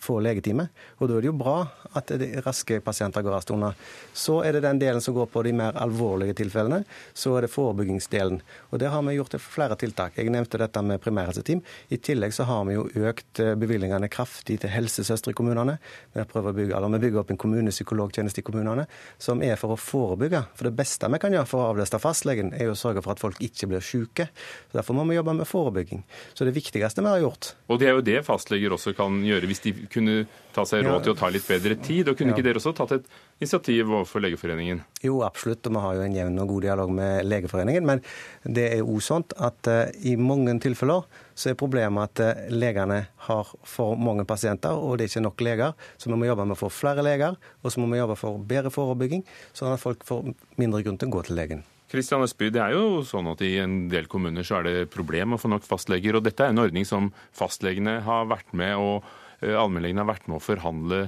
[0.00, 0.68] få legetime.
[0.98, 1.56] Og da er det jo bra
[1.98, 2.10] at
[2.44, 3.72] raske pasienter går raskt unna.
[4.16, 6.82] Så er det den delen som går på de mer alvorlige tilfellene.
[7.12, 8.40] Så er det forebyggingsdelen.
[8.70, 10.18] Og der har vi gjort flere tiltak.
[10.18, 11.62] Jeg nevnte dette med primærhelseteam.
[11.88, 15.76] I tillegg så har vi jo økt eh, bevilgningene kraftig til helsesøstre i kommunene.
[16.14, 18.86] Vi, prøver å bygge, eller vi bygger opp en kommunepsykologtjeneste i kommunene
[19.18, 20.44] som er for å forebygge.
[20.56, 23.14] For det beste vi kan gjøre for å avlaste fastlegen, er jo å sørge for
[23.14, 24.30] at folk ikke blir syke.
[24.70, 26.04] Så Derfor må vi jobbe med forebygging.
[26.34, 29.48] Så det viktigste vi har gjort Og det er jo det fastleger også kan gjøre
[29.50, 30.24] hvis de kunne
[30.54, 32.10] ta seg råd til å ta litt bedre tid.
[32.10, 33.08] Og kunne ikke dere også tatt et
[33.40, 34.82] initiativ overfor Legeforeningen?
[35.04, 35.66] Jo, absolutt.
[35.66, 37.86] Og vi har jo en jevn og god dialog med Legeforeningen.
[37.86, 38.04] Men
[38.44, 41.06] det er jo sånn at uh, i mange tilfeller
[41.38, 45.44] så er problemet at uh, legene har for mange pasienter, og det er ikke nok
[45.46, 45.90] leger.
[45.96, 48.40] Så vi må jobbe med å få flere leger, og så må vi jobbe for
[48.50, 49.26] bedre forebygging,
[49.56, 51.66] sånn at folk får mindre grunn til å gå til legen.
[51.90, 55.34] Kristian Østby, det er jo sånn at I en del kommuner så er det problem
[55.34, 56.14] å få nok fastleger.
[56.14, 60.28] og Dette er en ordning som fastlegene har vært med og Eh, allmennlegene har vært
[60.28, 61.00] med å forhandle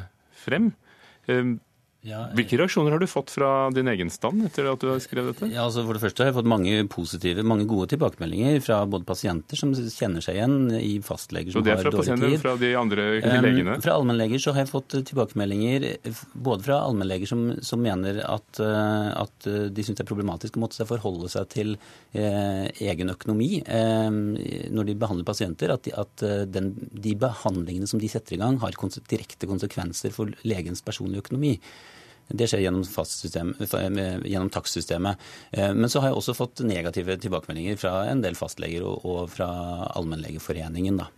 [0.44, 0.72] frem.
[2.02, 2.34] Eh, jeg...
[2.34, 5.50] Hvilke reaksjoner har du fått fra din egen stand etter at du har skrevet dette?
[5.54, 9.06] Ja, altså for det første har jeg fått mange positive, mange gode tilbakemeldinger fra både
[9.06, 11.92] pasienter som kjenner seg igjen i fastleger som har dårlig tid.
[11.92, 13.06] Så det er fra pasienter, fra de andre
[13.46, 13.76] legene?
[13.76, 15.88] Um, fra allmennleger så har jeg fått tilbakemeldinger
[16.34, 20.64] både fra allmennleger som, som, mener at, uh, at de syns det er problematisk å
[20.64, 21.72] måtte forholde seg til
[22.16, 28.00] eh, egen økonomi eh, når de behandler pasienter, at, de, at den, de behandlingene som
[28.02, 31.54] de setter i gang, har konse direkte konsekvenser for legens personlige økonomi.
[32.28, 32.84] Det skjer gjennom,
[34.24, 35.24] gjennom takstsystemet.
[35.50, 39.32] Eh, men så har jeg også fått negative tilbakemeldinger fra en del fastleger og, og
[39.32, 39.50] fra
[39.92, 41.02] Allmennlegeforeningen.
[41.02, 41.10] da.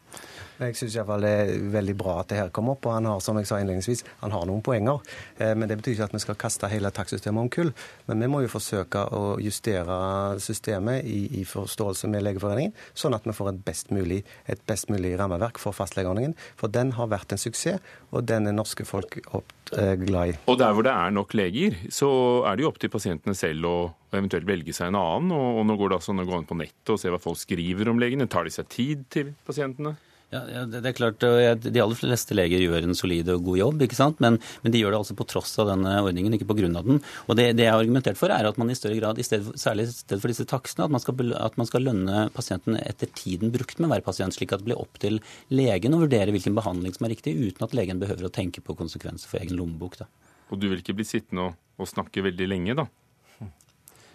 [0.61, 2.87] Jeg syns det er veldig bra at det her kommer opp.
[2.87, 5.01] og Han har som jeg sa innledningsvis, han har noen poenger.
[5.39, 7.73] Eh, men det betyr ikke at vi skal kaste hele takstsystemet om kull.
[8.07, 9.97] Men vi må jo forsøke å justere
[10.43, 14.93] systemet i, i forståelse med Legeforeningen, sånn at vi får et best mulig, et best
[14.95, 16.37] mulig rammeverk for fastlegeordningen.
[16.61, 17.83] For den har vært en suksess,
[18.15, 20.39] og den er norske folk eh, glad i.
[20.51, 22.09] Og der hvor det er nok leger, så
[22.47, 23.77] er det jo opp til pasientene selv å
[24.15, 25.35] eventuelt velge seg en annen.
[25.35, 27.41] Og, nå går det altså an å gå inn på nettet og se hva folk
[27.41, 28.31] skriver om legene.
[28.31, 29.97] Tar de seg tid til pasientene?
[30.33, 31.23] Ja, ja, det er klart,
[31.63, 34.23] De aller fleste leger gjør en solid og god jobb, ikke sant?
[34.25, 37.03] Men, men, de gjør det altså på tross av denne ordningen, ikke av den.
[37.29, 39.55] Og Det, det jeg har argumentert for, er at man i større grad, i stedet,
[39.61, 43.11] særlig i stedet for disse takstene, at man, skal, at man skal lønne pasienten etter
[43.15, 45.21] tiden brukt med hver pasient, slik at det blir opp til
[45.55, 48.77] legen å vurdere hvilken behandling som er riktig, uten at legen behøver å tenke på
[48.79, 50.01] konsekvenser for egen lommebok.
[50.03, 50.11] Da.
[50.51, 52.89] Og du vil ikke bli sittende og, og snakke veldig lenge, da?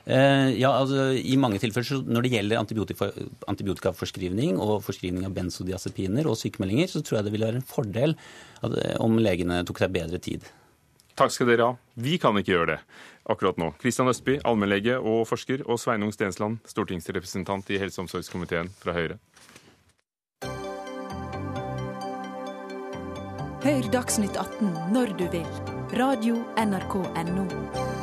[0.10, 3.12] Eh, ja, altså I mange tilfeller når det gjelder antibiotika,
[3.51, 8.16] antibiotikaforskrivning og forskrivning av benzodiazepiner og sykemeldinger, så tror jeg det ville være en fordel
[8.16, 10.47] eh, om legene tok seg bedre tid.
[11.20, 11.78] Takk skal dere ha.
[11.99, 12.80] Vi kan ikke gjøre det
[13.30, 13.74] akkurat nå.
[13.82, 19.20] Kristian Østby, allmennlege og forsker, og Sveinung Stensland, stortingsrepresentant i helse- og omsorgskomiteen fra Høyre.
[23.60, 25.47] Hør Dagsnytt 18 når du vil.
[25.99, 27.99] Radio NRK Radio.nrk.no.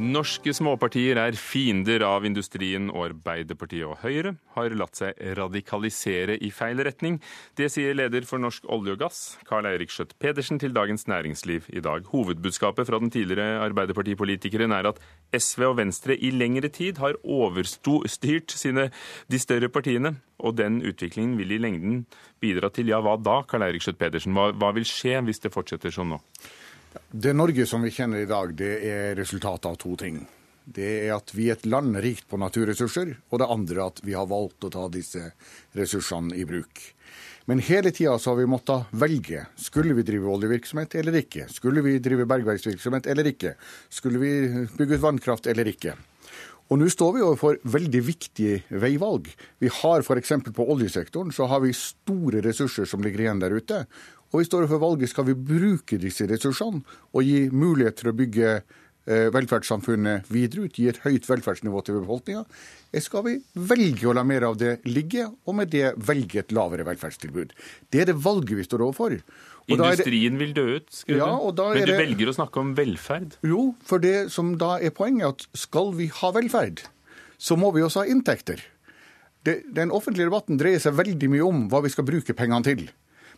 [0.00, 6.48] Norske småpartier er fiender av industrien, og Arbeiderpartiet og Høyre har latt seg radikalisere i
[6.48, 7.18] feil retning.
[7.60, 11.68] Det sier leder for Norsk olje og gass, Karl Eirik Skjøtt Pedersen, til Dagens Næringsliv
[11.68, 12.08] i dag.
[12.08, 15.04] Hovedbudskapet fra den tidligere Arbeiderpartipolitikeren er at
[15.36, 18.88] SV og Venstre i lengre tid har overstyrt sine,
[19.28, 22.06] de større partiene, og den utviklingen vil i lengden
[22.40, 24.32] bidra til ja, hva da, Karl Eirik Skjøtt Pedersen?
[24.32, 26.22] Hva, hva vil skje hvis det fortsetter sånn nå?
[27.10, 30.22] Det Norge som vi kjenner i dag, det er resultatet av to ting.
[30.64, 34.14] Det er at vi er et land rikt på naturressurser, og det andre at vi
[34.14, 35.32] har valgt å ta disse
[35.76, 36.82] ressursene i bruk.
[37.50, 39.46] Men hele tida har vi måttet velge.
[39.58, 41.48] Skulle vi drive oljevirksomhet eller ikke?
[41.50, 43.56] Skulle vi drive bergverksvirksomhet eller ikke?
[43.90, 44.32] Skulle vi
[44.78, 45.96] bygge ut vannkraft eller ikke?
[46.70, 49.26] Og nå står vi overfor veldig viktige veivalg.
[49.60, 50.32] Vi har f.eks.
[50.54, 53.82] på oljesektoren så har vi store ressurser som ligger igjen der ute.
[54.32, 56.80] Og vi står overfor valget skal vi bruke disse ressursene
[57.12, 62.00] og gi mulighet til å bygge eh, velferdssamfunnet videre ut, gi et høyt velferdsnivå til
[62.00, 62.44] befolkninga.
[63.04, 66.86] Skal vi velge å la mer av det ligge, og med det velge et lavere
[66.88, 67.52] velferdstilbud?
[67.92, 69.18] Det er det valget vi står overfor.
[69.70, 71.62] Industrien vil dø ut, skriver ja, du.
[71.76, 72.00] Men du det...
[72.00, 73.36] velger å snakke om velferd?
[73.46, 76.84] Jo, for det som da er poenget, at skal vi ha velferd,
[77.42, 78.64] så må vi også ha inntekter.
[79.42, 82.84] Det, den offentlige debatten dreier seg veldig mye om hva vi skal bruke pengene til.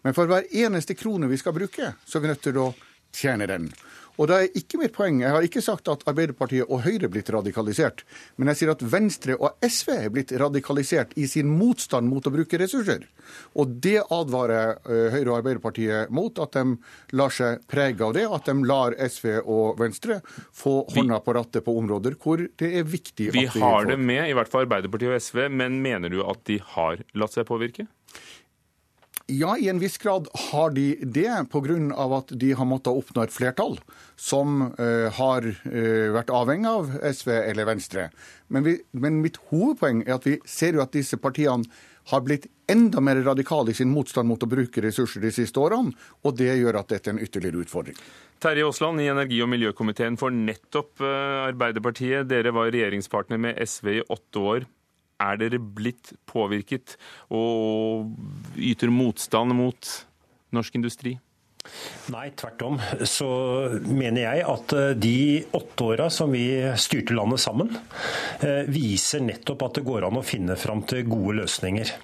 [0.05, 2.70] Men for hver eneste krone vi skal bruke, så er vi nødt til å
[3.14, 3.70] tjene den.
[4.14, 5.18] Og det er ikke mitt poeng.
[5.24, 8.05] Jeg har ikke sagt at Arbeiderpartiet og Høyre er blitt radikalisert.
[8.38, 12.32] Men jeg sier at Venstre og SV er blitt radikalisert i sin motstand mot å
[12.34, 13.09] bruke ressurser.
[13.59, 18.28] Og det advarer eh, Høyre og Arbeiderpartiet mot, at de lar seg prege av det.
[18.38, 20.20] At de lar SV og Venstre
[20.55, 23.98] få hånda på rattet på områder hvor det er viktig vi at vi har det
[23.98, 27.50] med, i hvert fall Arbeiderpartiet og SV, men mener du at de har latt seg
[27.50, 27.88] påvirke?
[29.27, 31.77] Ja, i en viss grad har de det, pga.
[32.16, 33.79] at de har måttet oppnå et flertall
[34.20, 38.11] som uh, har uh, vært avhengig av SV eller Venstre.
[38.53, 41.64] Men, vi, men, mitt hovedpoeng er at vi ser jo at disse partiene
[42.12, 45.97] har blitt enda mer radikale i sin motstand mot å bruke ressurser de siste årene,
[46.20, 47.97] og det gjør at dette er en ytterligere utfordring.
[48.45, 52.29] Terje Aasland i energi- og miljøkomiteen for nettopp uh, Arbeiderpartiet.
[52.29, 54.72] Dere var regjeringspartner med SV i åtte år.
[55.25, 56.97] Er dere blitt påvirket
[57.35, 58.11] og
[58.61, 59.93] yter motstand mot
[60.55, 61.16] norsk industri?
[62.12, 62.75] Nei, tvert om.
[63.09, 63.27] Så
[63.89, 65.16] mener jeg at eh, de
[65.57, 66.45] åtte åra som vi
[66.81, 67.70] styrte landet sammen,
[68.45, 71.95] eh, viser nettopp at det går an å finne fram til gode løsninger.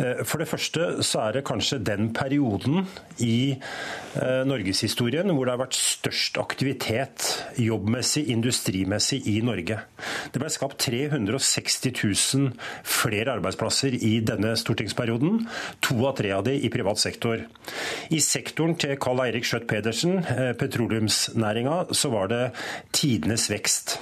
[0.00, 2.84] Eh, for det første så er det kanskje den perioden
[3.22, 7.26] i eh, norgeshistorien hvor det har vært størst aktivitet
[7.60, 9.80] jobbmessig, industrimessig i Norge.
[10.32, 12.52] Det ble skapt 360 000
[12.86, 15.44] flere arbeidsplasser i denne stortingsperioden.
[15.86, 17.44] To av tre av de i privat sektor.
[18.10, 22.44] I sektoren til Karl Eirik Skjøtt Pedersen, eh, petroleumsnæringa, så var det
[22.96, 23.98] tidenes vekst.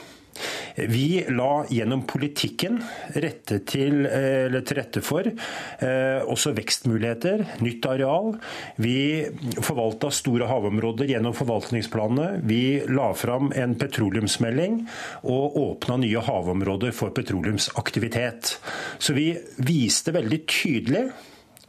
[0.86, 2.78] Vi la gjennom politikken
[3.18, 8.34] rette til, til rette for eh, også vekstmuligheter, nytt areal.
[8.78, 9.26] Vi
[9.64, 12.42] forvalta store havområder gjennom forvaltningsplanene.
[12.48, 14.82] Vi la fram en petroleumsmelding
[15.28, 18.54] og åpna nye havområder for petroleumsaktivitet.
[18.98, 19.32] Så vi
[19.66, 21.08] viste veldig tydelig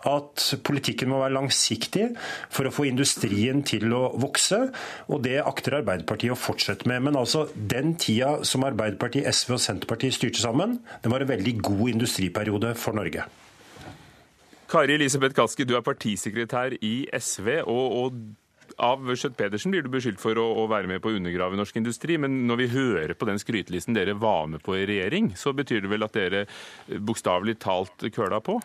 [0.08, 2.06] at politikken må være langsiktig
[2.54, 4.62] for å få industrien til å vokse.
[5.12, 7.04] Og det akter Arbeiderpartiet å fortsette med.
[7.10, 11.56] Men altså, den tida som Arbeiderpartiet, SV og Senterpartiet styrte sammen, det var en veldig
[11.62, 13.28] god industriperiode for Norge.
[14.70, 17.64] Kari Elisabeth Kaski, du er partisekretær i SV.
[17.66, 18.22] og, og
[18.80, 21.80] av Skjøtt Pedersen blir du beskyldt for å, å, være med på å undergrave norsk
[21.82, 25.56] industri, men når vi hører på den skrytelisten dere var med på i regjering, så
[25.58, 26.46] betyr det vel at dere
[26.88, 28.60] bokstavelig talt køla på?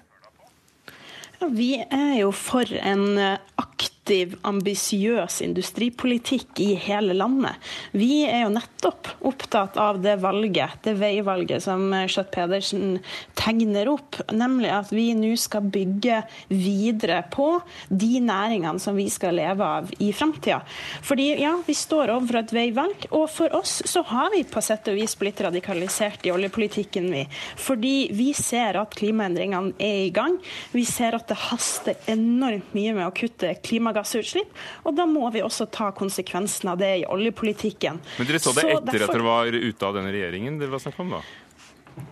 [1.53, 3.19] Vi er jo for en
[3.61, 7.57] aktiv aktiv, ambisiøs industripolitikk i hele landet.
[7.93, 12.99] Vi er jo nettopp opptatt av det valget, det veivalget som Schjøtt-Pedersen
[13.35, 19.39] tegner opp, nemlig at vi nå skal bygge videre på de næringene som vi skal
[19.39, 20.61] leve av i framtida.
[21.01, 24.93] Fordi ja, vi står overfor et veivalg, og for oss så har vi på sett
[24.93, 27.25] og vis blitt radikalisert i oljepolitikken, vi.
[27.57, 30.37] Fordi vi ser at klimaendringene er i gang.
[30.77, 34.51] Vi ser at det haster enormt mye med å kutte klimagassutslipp klimagassutslipp.
[34.85, 38.01] Og da må vi også ta konsekvensen av det i oljepolitikken.
[38.19, 39.05] Men dere så det etter derfor...
[39.07, 41.23] at dere var ute av denne regjeringen dere var snakk om, da?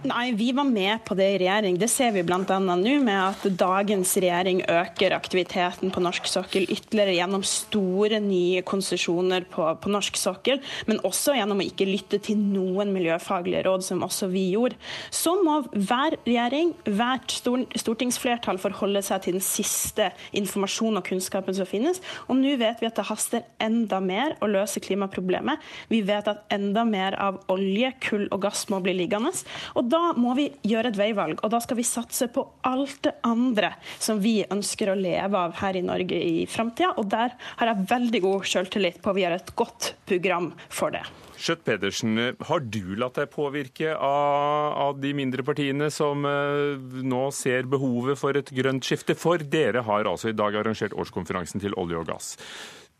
[0.02, 1.76] Nei, vi var med på det i regjering.
[1.78, 2.58] Det ser vi bl.a.
[2.58, 9.46] nå med at dagens regjering øker aktiviteten på norsk sokkel ytterligere gjennom store nye konsesjoner
[9.50, 10.58] på, på, norsk sokkel,
[10.90, 14.78] men også gjennom å ikke lytte til noen miljøfaglige råd, som også vi gjorde.
[15.14, 21.70] Så må hver regjering, hvert stortingsflertall forholde seg til den siste informasjonen og kunnskapen som
[21.70, 22.02] finnes.
[22.26, 25.62] Og nå vet vi at det haster enda mer å løse klimaproblemet.
[25.94, 29.30] Vi vet at enda mer av olje, kull og gass må bli liggende.
[29.78, 33.14] Og Da må vi gjøre et veivalg, og da skal vi satse på alt det
[33.26, 36.94] andre som vi ønsker å leve av her i Norge i framtida.
[37.00, 40.94] Og der har jeg veldig god selvtillit på at vi har et godt program for
[40.94, 41.04] det.
[41.42, 47.22] Skjøtt Pedersen, har du latt deg påvirke av, av, de mindre partiene som uh, nå
[47.34, 49.16] ser behovet for et grønt skifte?
[49.18, 52.36] For dere har altså i dag arrangert årskonferansen til olje og gass.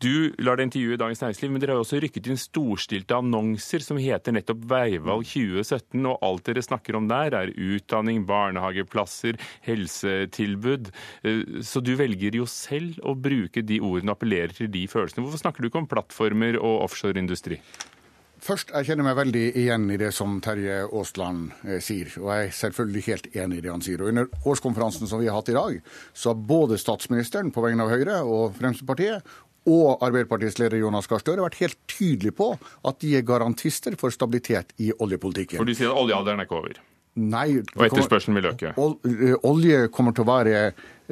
[0.03, 3.15] Du lar det intervjue i Dagens Næringsliv, men dere har jo også rykket inn storstilte
[3.15, 9.39] annonser som heter nettopp Veivalg 2017, og alt dere snakker om der er utdanning, barnehageplasser,
[9.63, 10.91] helsetilbud.
[11.23, 15.23] Eh, så du velger jo selv å bruke de ordene og appellerer til de følelsene.
[15.23, 17.61] Hvorfor snakker du ikke om plattformer og offshoreindustri?
[18.43, 22.11] Først, jeg kjenner meg veldig igjen i det som Terje Aasland eh, sier.
[22.19, 24.03] Og jeg er selvfølgelig helt enig i det han sier.
[24.03, 25.79] Og Under årskonferansen som vi har hatt i dag,
[26.11, 29.31] så har både statsministeren på vegne av Høyre og Fremskrittspartiet
[29.69, 34.13] og Arbeiderpartiets leder Jonas Gahr Støre vært helt tydelig på at de er garantister for
[34.13, 35.61] stabilitet i oljepolitikken.
[35.61, 36.81] For du sier at oljealderen er ikke over?
[37.13, 37.59] Nei.
[37.75, 38.73] Og etterspørselen vil øke?
[38.73, 40.63] Eh, olje kommer til å være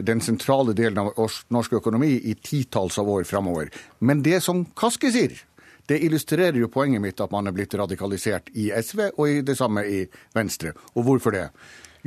[0.02, 3.70] den sentrale delen av norsk økonomi i titalls av år framover.
[4.00, 5.38] Men det som Kaski sier,
[5.90, 9.58] det illustrerer jo poenget mitt at man er blitt radikalisert i SV og i det
[9.60, 10.74] samme i Venstre.
[10.96, 11.48] Og hvorfor det?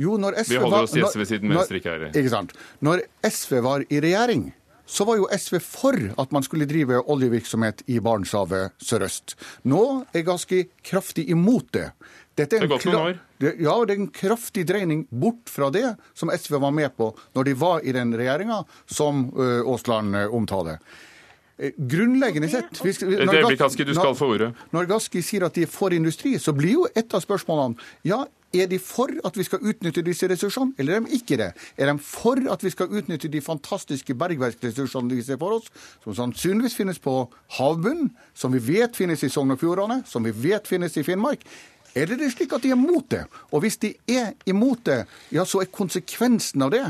[0.01, 2.05] Jo, når SV Vi holder oss i SV siden Venstre ikke er.
[2.11, 2.55] Ikke sant.
[2.83, 4.49] Når SV var i regjering,
[4.85, 9.37] så var jo SV for at man skulle drive oljevirksomhet i Barentshavet sørøst.
[9.69, 9.81] Nå
[10.13, 11.89] er Gaski kraftig imot det.
[12.35, 13.17] Dette er det har gått noen år.
[13.39, 17.49] Ja, det er en kraftig dreining bort fra det som SV var med på når
[17.49, 20.79] de var i den regjeringa som Aasland omtaler.
[21.57, 24.49] Eh, grunnleggende sett hvis, når, Gaski, når.
[24.75, 28.25] Når Gaski sier at de er for industri, så blir jo et av spørsmålene ja,
[28.61, 31.51] er de for at vi skal utnytte disse ressursene, eller er de ikke det?
[31.77, 35.71] Er de for at vi skal utnytte de fantastiske bergverksressursene de ser for oss,
[36.03, 37.15] som sannsynligvis finnes på
[37.59, 41.45] havbunnen, som vi vet finnes i Sogn og Fjordane, som vi vet finnes i Finnmark?
[41.95, 43.23] Eller er det slik at de er mot det?
[43.55, 46.85] Og hvis de er imot det, ja, så er konsekvensen av det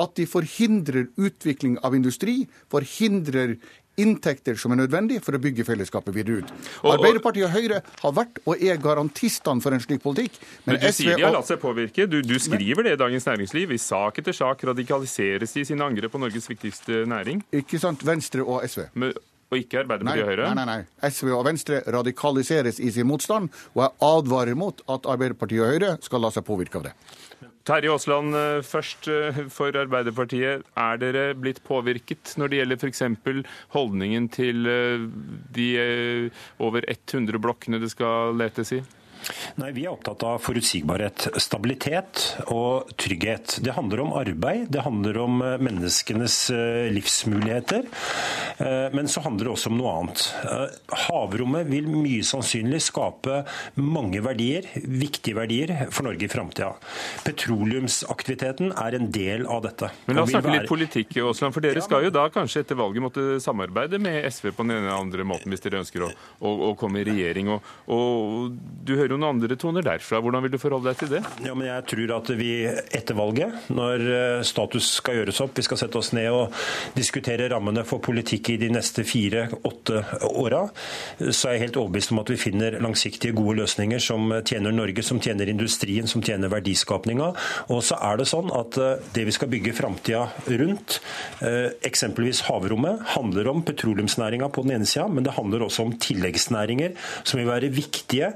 [0.00, 3.56] at de forhindrer utvikling av industri, forhindrer
[4.00, 6.54] inntekter som er nødvendig for å bygge fellesskapet videre ut.
[6.94, 10.38] Arbeiderpartiet og Høyre har vært og er garantistene for en slik politikk.
[10.64, 12.08] Men, men du SV sier de har latt seg påvirke.
[12.10, 13.76] Du, du skriver det i Dagens Næringsliv.
[13.76, 17.44] I sak etter sak radikaliseres de i sine angrep på Norges viktigste næring.
[17.54, 18.02] Ikke sant.
[18.06, 18.88] Venstre og SV.
[18.98, 19.14] Men,
[19.52, 20.48] og ikke Arbeiderpartiet og Høyre?
[20.54, 21.10] Nei, nei, nei.
[21.10, 25.92] SV og Venstre radikaliseres i sin motstand, og jeg advarer mot at Arbeiderpartiet og Høyre
[26.04, 26.94] skal la seg påvirke av det.
[27.64, 30.66] Terje Aasland, eh, først eh, for Arbeiderpartiet.
[30.76, 33.02] Er dere blitt påvirket når det gjelder f.eks.
[33.72, 35.06] holdningen til eh,
[35.56, 35.68] de
[36.60, 38.82] over 100 blokkene det skal letes i?
[39.60, 42.22] Nei, Vi er opptatt av forutsigbarhet, stabilitet
[42.52, 43.58] og trygghet.
[43.64, 47.86] Det handler om arbeid, det handler om eh, menneskenes eh, livsmuligheter.
[48.58, 50.24] Eh, men så handler det også om noe annet.
[51.06, 53.42] Havrommet vil mye sannsynlig skape
[53.80, 56.72] mange verdier, viktige verdier, for Norge i framtida.
[57.26, 59.90] Petroleumsaktiviteten er en del av dette.
[60.08, 61.56] Men la oss snakke litt politikk, Aasland.
[61.56, 64.88] For dere skal jo da kanskje etter valget måtte samarbeide med SV på den ene
[64.88, 66.10] eller andre måten, hvis dere ønsker å,
[66.40, 67.50] å, å komme i regjering.
[67.54, 70.20] Og, og du hører jo noen andre toner derfra.
[70.22, 71.22] Hvordan vil du forholde deg til det?
[71.46, 75.64] Ja, men Jeg tror at vi etter valget, når eh, status skal gjøres opp, vi
[75.66, 76.54] skal sette oss ned og
[76.96, 80.64] diskutere rammene for politikk i de neste fire-åtte åra,
[81.24, 85.04] så er jeg helt overbevist om at vi finner langsiktige, gode løsninger som tjener Norge,
[85.06, 87.30] som tjener industrien, som tjener verdiskapninga.
[87.74, 90.26] Og så er det sånn at eh, det vi skal bygge framtida
[90.60, 91.00] rundt,
[91.44, 95.94] eh, eksempelvis havrommet, handler om petroleumsnæringa på den ene sida, men det handler også om
[96.00, 96.94] tilleggsnæringer
[97.24, 98.32] som vil være viktige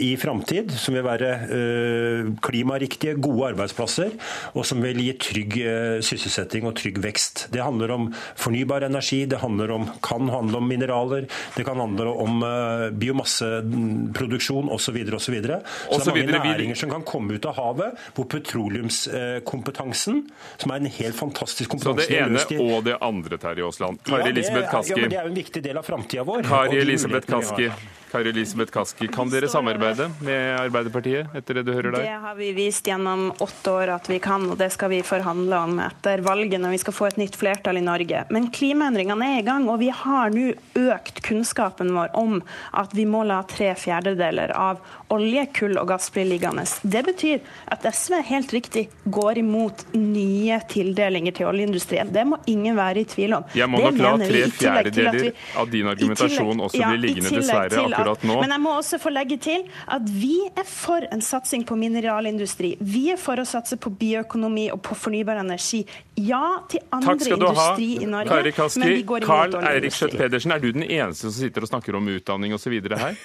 [0.00, 4.14] i framtid, som vil være eh, klimariktige, gode arbeidsplasser,
[4.54, 7.46] og som vil gi trygg eh, sysselsetting og trygg vekst.
[7.54, 8.08] Det handler om
[8.38, 14.70] fornybar energi, det handler om, kan handle om mineraler, det kan handle om eh, biomasseproduksjon
[14.70, 15.00] osv.
[15.00, 15.18] osv.
[15.20, 15.60] Så, videre.
[15.62, 20.24] så, så det er mange næringer som kan komme ut av havet, hvor petroleumskompetansen,
[20.56, 24.02] som er en helt fantastisk kompetanse Så det ene og det andre, Terje Aasland.
[24.06, 24.96] Kari Elisabeth Kaski.
[24.96, 26.46] Ja, det er jo en viktig del av framtida vår.
[26.48, 27.70] Kari Elisabeth Kaski.
[28.10, 32.02] Kari Elisabeth Kaski, kan dere samarbeide med Arbeiderpartiet etter det du hører der?
[32.02, 35.60] Det har vi vist gjennom åtte år at vi kan, og det skal vi forhandle
[35.68, 38.24] om etter valget når vi skal få et nytt flertall i Norge.
[38.34, 40.48] Men klimaendringene er i gang, og vi har nå
[40.80, 42.40] økt kunnskapen vår om
[42.82, 46.66] at vi må la tre fjerdedeler av olje, kull og gass bli liggende.
[46.82, 47.38] Det betyr
[47.70, 52.10] at SV helt riktig går imot nye tildelinger til oljeindustrien.
[52.14, 53.46] Det må ingen være i tvil om.
[53.54, 55.30] Jeg må det nok la tre fjerdedeler
[55.62, 58.38] av din argumentasjon også bli liggende, dessverre akkurat nå.
[58.42, 62.74] Men jeg må også få legge til at vi er for en satsing på mineralindustri.
[62.80, 65.84] Vi er for å satse på bioøkonomi og på fornybar energi.
[66.20, 70.16] Ja til andre industri i Norge, Kari Kaski, men vi går imot Carl Eirik Skjøtt
[70.18, 72.74] Pedersen, er du den eneste som sitter og snakker om utdanning osv.
[72.90, 73.16] her?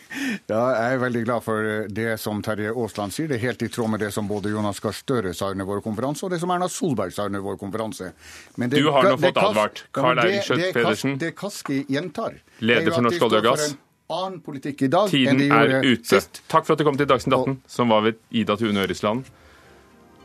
[0.52, 3.30] ja, jeg er veldig glad for det som Terje Aasland sier.
[3.30, 5.82] Det er helt i tråd med det som både Jonas Gahr Støre sa under vår
[5.84, 8.12] konferanse, og det som Erna Solberg sa under vår konferanse.
[8.54, 9.86] Det, du har nå fått advart.
[9.94, 11.18] Carl Eirik Skjøtt Pedersen.
[11.20, 13.74] Det Kaski gjentar Leder for Norsk olje og gass
[14.12, 16.08] annen politikk i dag Tiden enn de gjorde er ute.
[16.10, 16.42] Sist.
[16.52, 19.30] Takk for at du kom til Dagsnytt 18, som var ved Ida Tune Øresland.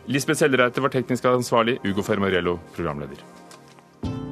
[0.09, 3.21] Lisbeth Sellereite var teknisk ansvarlig, Ugo Fermarello programleder.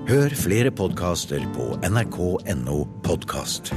[0.08, 3.74] Hør flere podkaster på nrk.no podkast.